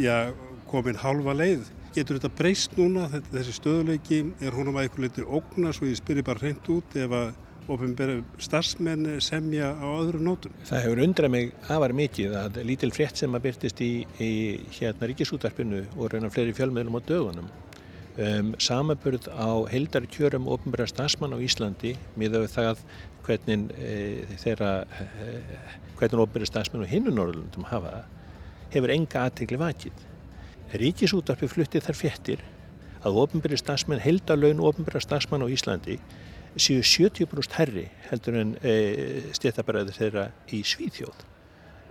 já, 0.00 0.33
komin 0.74 1.00
halva 1.00 1.34
leið. 1.38 1.70
Getur 1.94 2.18
þetta 2.18 2.37
breyst 2.38 2.76
núna, 2.78 3.06
þessi 3.30 3.54
stöðuleiki, 3.54 4.20
er 4.42 4.54
húnum 4.56 4.78
að 4.78 4.88
eitthvað 4.88 5.08
litið 5.08 5.34
ógna 5.38 5.74
svo 5.74 5.88
ég 5.88 6.00
spyrir 6.00 6.26
bara 6.26 6.42
hreint 6.42 6.70
út 6.74 6.96
ef 6.98 7.14
að 7.14 7.28
ofinbæra 7.70 8.18
starfsmenn 8.42 9.06
semja 9.24 9.70
á 9.72 9.87
öðru 9.88 10.20
nótum. 10.20 10.52
Það 10.68 10.82
hefur 10.84 11.04
undrað 11.06 11.32
mig 11.32 11.52
afar 11.64 11.94
mikið 11.96 12.34
að 12.42 12.58
lítil 12.68 12.90
frétt 12.92 13.22
sem 13.22 13.37
að 13.37 13.46
byrtist 13.46 13.80
í, 13.80 13.92
í 14.20 14.32
hérna 14.76 15.08
ríkisútarpinu 15.08 15.84
og 15.94 16.12
reynar 16.12 16.34
fleiri 16.34 16.56
fjölmiðlum 16.56 16.98
á 17.00 17.06
dögunum 17.08 17.48
um, 18.18 18.52
samaburð 18.60 19.28
á 19.32 19.64
heildarkjörum 19.70 20.48
ofnbæra 20.50 20.87
stafsmann 20.90 21.34
á 21.34 21.38
Íslandi 21.42 21.94
miða 22.20 22.44
við 22.44 22.52
það 22.54 22.82
hvernig 23.24 23.70
e, 23.78 23.94
þeirra 24.42 24.72
e, 24.84 25.30
hvernig 25.98 26.24
ofnbæra 26.26 26.48
stafsmann 26.48 26.84
á 26.84 26.92
hinnu 26.92 27.14
Norrlundum 27.14 27.66
hafa 27.70 28.04
hefur 28.74 28.92
enga 28.92 29.28
aðtegli 29.28 29.58
vakið. 29.60 30.04
Ríkisútarpi 30.74 31.46
fluttið 31.50 31.84
þar 31.87 31.98
fjettir 31.98 32.40
að 33.04 33.18
ofnbæri 33.22 33.58
stafsmann 33.60 34.02
heildarlaun 34.02 34.62
ofnbæra 34.64 35.02
stafsmann 35.02 35.44
á 35.44 35.48
Íslandi 35.52 36.00
séu 36.56 36.82
70% 36.82 37.54
herri 37.58 37.84
heldur 38.08 38.38
en 38.40 38.56
e, 38.62 38.74
stéttabæraður 39.37 39.98
þeirra 39.98 40.26
í 40.54 40.62
Svíþjóð. 40.66 41.24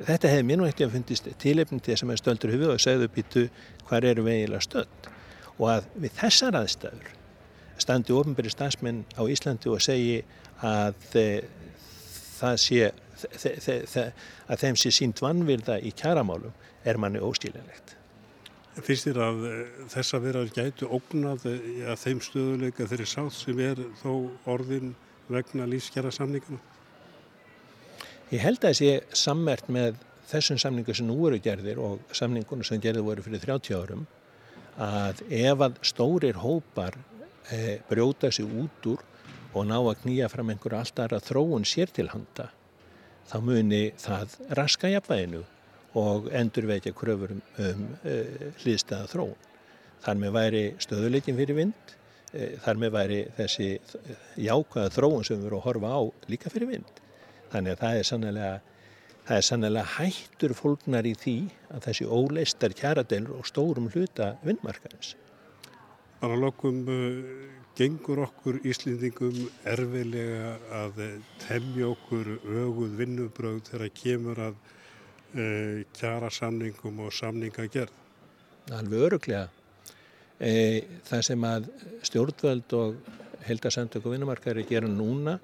Þetta 0.03 0.31
hefði 0.31 0.45
mér 0.49 0.59
nú 0.59 0.67
ekkert 0.67 0.89
að 0.89 0.95
fundist 0.97 1.27
tilefni 1.39 1.79
til 1.79 1.93
þess 1.93 2.03
að 2.03 2.09
maður 2.09 2.23
stöldur 2.23 2.53
hufið 2.55 2.73
og 2.73 2.83
segðu 2.83 3.09
býtu 3.13 3.45
hvað 3.87 4.09
eru 4.11 4.27
við 4.27 4.39
eiginlega 4.39 4.67
stönd 4.67 5.09
og 5.53 5.65
að 5.69 5.89
við 6.03 6.15
þessar 6.19 6.59
aðstæður 6.59 7.11
standi 7.83 8.15
ofinbæri 8.15 8.51
stafsmenn 8.51 9.03
á 9.15 9.23
Íslandi 9.29 9.71
og 9.71 9.83
segi 9.83 10.21
að 10.63 10.95
það 12.39 12.61
sé 12.67 12.91
að 14.47 14.63
þeim 14.63 14.79
sé 14.79 14.91
sínt 14.91 15.23
vannvirða 15.23 15.79
í 15.79 15.93
kjaramálum 15.95 16.55
er 16.83 16.99
manni 16.99 17.21
óstílanlegt. 17.23 18.02
Fyrst 18.73 19.05
þér 19.05 19.19
að 19.21 19.43
þess 19.93 20.15
að 20.15 20.23
vera 20.27 20.43
gætu 20.49 20.88
ógnað 20.89 21.43
að 21.45 21.99
þeim 22.01 22.21
stöðuleika 22.25 22.88
þeirri 22.89 23.05
sátt 23.05 23.36
sem 23.38 23.59
er 23.62 23.81
þó 24.01 24.31
orðin 24.49 24.95
vegna 25.29 25.67
lífskjara 25.69 26.09
samningana? 26.13 26.57
Ég 28.33 28.41
held 28.41 28.63
að 28.63 28.71
það 28.71 28.79
sé 28.79 29.19
sammert 29.19 29.69
með 29.69 30.01
þessum 30.31 30.57
samningu 30.57 30.95
sem 30.97 31.05
nú 31.05 31.19
eru 31.27 31.38
gerðir 31.43 31.81
og 31.83 32.01
samningunum 32.17 32.65
sem 32.65 32.81
gerði 32.81 33.05
voru 33.05 33.25
fyrir 33.25 33.43
30 33.43 33.77
árum 33.77 34.05
að 34.81 35.21
ef 35.29 35.63
að 35.67 35.79
stórir 35.86 36.39
hópar 36.41 36.97
e, 37.53 37.77
brjóta 37.89 38.31
sig 38.33 38.47
út 38.47 38.89
úr 38.89 39.03
og 39.53 39.67
ná 39.69 39.77
að 39.77 39.99
knýja 40.01 40.31
fram 40.33 40.49
einhverju 40.49 40.79
alltaf 40.79 41.13
að 41.13 41.27
þróun 41.29 41.67
sér 41.67 41.93
til 41.93 42.07
handa 42.09 42.49
þá 43.29 43.38
muni 43.45 43.83
það 44.01 44.38
raska 44.57 44.89
jafnvæginu 44.89 45.43
og 45.99 46.29
endur 46.34 46.67
vekja 46.69 46.93
kröfur 46.97 47.36
um, 47.36 47.41
um 47.62 47.84
e, 48.03 48.17
hlýðstæða 48.63 49.10
þróun. 49.12 49.49
Þar 50.03 50.19
með 50.19 50.36
væri 50.38 50.63
stöðuleikin 50.84 51.38
fyrir 51.38 51.60
vind, 51.60 51.95
e, 52.34 52.53
þar 52.63 52.82
með 52.82 52.93
væri 52.97 53.21
þessi 53.38 53.69
jákvæða 54.41 54.93
þróun 54.97 55.25
sem 55.27 55.39
við 55.39 55.49
erum 55.51 55.62
að 55.62 55.67
horfa 55.69 55.95
á 55.95 56.01
líka 56.34 56.53
fyrir 56.53 56.71
vind. 56.73 57.01
Þannig 57.53 57.75
að 57.75 57.84
það 57.84 57.99
er 57.99 58.10
sannlega 58.12 58.53
Það 59.23 59.38
er 59.38 59.45
sannlega 59.47 59.88
hættur 59.88 60.51
fólknar 60.51 61.06
í 61.08 61.13
því 61.15 61.34
að 61.71 61.86
þessi 61.86 62.06
óleistar 62.12 62.73
kjaradeilur 62.75 63.38
og 63.38 63.45
stórum 63.47 63.86
hluta 63.93 64.34
vinnmarkaðins. 64.43 65.13
Bara 66.19 66.36
lokum 66.36 66.82
uh, 66.91 67.21
gengur 67.79 68.25
okkur 68.25 68.60
Íslendingum 68.67 69.45
erfilega 69.63 70.58
að 70.75 70.99
temja 71.45 71.88
okkur 71.93 72.34
öguð 72.65 72.99
vinnubröð 72.99 73.62
þegar 73.69 73.95
kemur 73.95 74.43
að 74.49 74.60
uh, 74.60 74.82
kjara 75.33 76.29
samningum 76.33 76.99
og 77.05 77.13
samninga 77.15 77.67
gerð. 77.73 77.99
Alveg 78.71 79.05
öruglega. 79.07 79.47
E, 80.39 80.53
það 81.07 81.21
sem 81.27 81.45
að 81.47 81.67
stjórnvöld 82.07 82.75
og 82.77 83.11
heldasamtök 83.47 84.05
og 84.07 84.15
vinnumarkaðir 84.15 84.67
gera 84.69 84.89
núna 84.89 85.37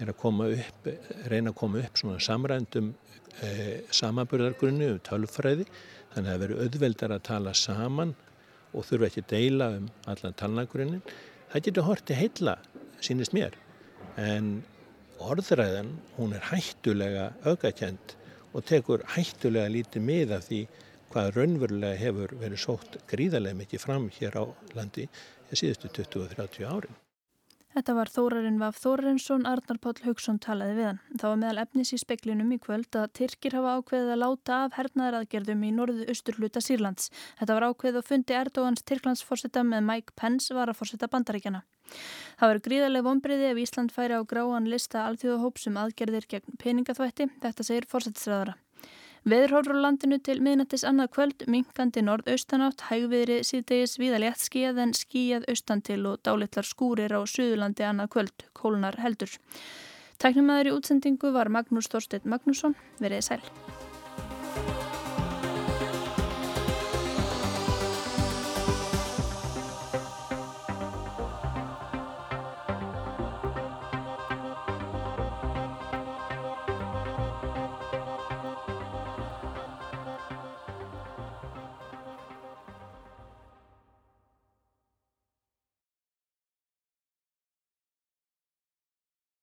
er 0.00 0.12
að 0.12 0.18
koma 0.20 0.48
upp, 0.52 0.88
reyna 1.30 1.52
að 1.52 1.58
koma 1.60 1.80
upp 1.82 2.00
svona 2.00 2.20
samrændum 2.22 2.92
e, 3.40 3.50
samanburðargrunni 3.94 4.90
um 4.92 5.00
tölfræði 5.04 5.66
þannig 6.12 6.28
að 6.28 6.32
það 6.32 6.42
veri 6.44 6.58
auðveldar 6.64 7.16
að 7.16 7.26
tala 7.30 7.54
saman 7.56 8.14
og 8.76 8.84
þurfa 8.88 9.08
ekki 9.10 9.24
að 9.24 9.32
deila 9.32 9.70
um 9.78 9.88
allan 10.10 10.36
talnagrunnin. 10.40 11.02
Það 11.52 11.66
getur 11.68 11.86
hortið 11.86 12.20
heilla, 12.20 12.56
sínist 13.04 13.36
mér, 13.36 13.56
en 14.20 14.58
orðræðan 15.22 15.94
hún 16.16 16.34
er 16.36 16.44
hættulega 16.50 17.30
aukakend 17.46 18.15
og 18.56 18.64
tekur 18.64 19.04
hættulega 19.12 19.68
lítið 19.72 20.06
mið 20.08 20.36
af 20.38 20.46
því 20.48 20.60
hvað 21.12 21.32
raunverulega 21.36 22.00
hefur 22.00 22.32
verið 22.40 22.62
sótt 22.62 22.96
gríðarlega 23.10 23.60
mikið 23.60 23.82
fram 23.84 24.08
hér 24.16 24.38
á 24.40 24.44
landi 24.76 25.04
í 25.06 25.58
síðustu 25.60 25.92
20-30 26.00 26.64
árin. 26.68 26.96
Þetta 27.76 27.92
var 27.92 28.08
Þórarinn 28.08 28.54
Vaf 28.56 28.78
Þórarinsson, 28.80 29.42
Arnar 29.44 29.76
Páll 29.84 29.98
Haugsson 30.06 30.38
talaði 30.40 30.78
við 30.78 30.86
hann. 30.88 31.00
Það 31.12 31.28
var 31.28 31.40
meðal 31.42 31.60
efnis 31.60 31.90
í 31.92 31.98
speklinum 32.00 32.54
í 32.54 32.58
kvöld 32.64 32.96
að 32.96 33.10
Tyrkir 33.18 33.56
hafa 33.58 33.74
ákveðið 33.76 34.12
að 34.14 34.20
láta 34.22 34.60
af 34.64 34.78
hernaðaraðgerðum 34.78 35.66
í 35.68 35.74
norðu 35.76 36.08
austurluta 36.08 36.64
Sýrlands. 36.64 37.12
Þetta 37.36 37.58
var 37.58 37.68
ákveðið 37.68 38.00
og 38.00 38.08
fundi 38.08 38.38
Erdóans 38.40 38.86
Tyrklandsforsetta 38.88 39.66
með 39.68 39.84
Mike 39.90 40.16
Pence 40.16 40.56
var 40.56 40.72
að 40.72 40.80
forsetta 40.80 41.12
bandaríkjana. 41.12 41.66
Það 42.40 42.54
var 42.54 42.64
gríðarlega 42.64 43.10
vonbriði 43.10 43.50
ef 43.52 43.64
Ísland 43.66 43.92
færi 43.92 44.16
á 44.16 44.24
gráan 44.24 44.72
lista 44.72 45.04
alþjóðahópsum 45.10 45.76
aðgerðir 45.84 46.32
gegn 46.32 46.56
peningaþvætti, 46.56 47.28
þetta 47.44 47.68
segir 47.68 47.92
fórsettsræðara. 47.92 48.56
Veðurhórur 49.26 49.74
á 49.82 49.90
landinu 49.90 50.20
til 50.22 50.36
miðnættis 50.38 50.84
annað 50.86 51.08
kvöld, 51.16 51.40
minkandi 51.50 51.98
norðaustanátt, 52.06 52.84
hægviðri 52.86 53.40
síðdegis 53.48 53.96
viða 53.98 54.20
létt 54.22 54.44
skíjað 54.44 54.78
en 54.84 54.92
skíjað 54.94 55.48
austan 55.50 55.82
til 55.82 55.98
og 56.06 56.20
dálitlar 56.22 56.68
skúrir 56.68 57.10
á 57.10 57.18
Suðurlandi 57.26 57.88
annað 57.88 58.12
kvöld, 58.14 58.46
kólunar 58.54 59.00
heldur. 59.02 59.34
Tæknumæður 60.22 60.70
í 60.70 60.76
útsendingu 60.78 61.34
var 61.34 61.50
Magnús 61.50 61.90
Þorstedt 61.90 62.30
Magnússon, 62.30 62.78
verið 63.02 63.26
sæl. 63.26 63.42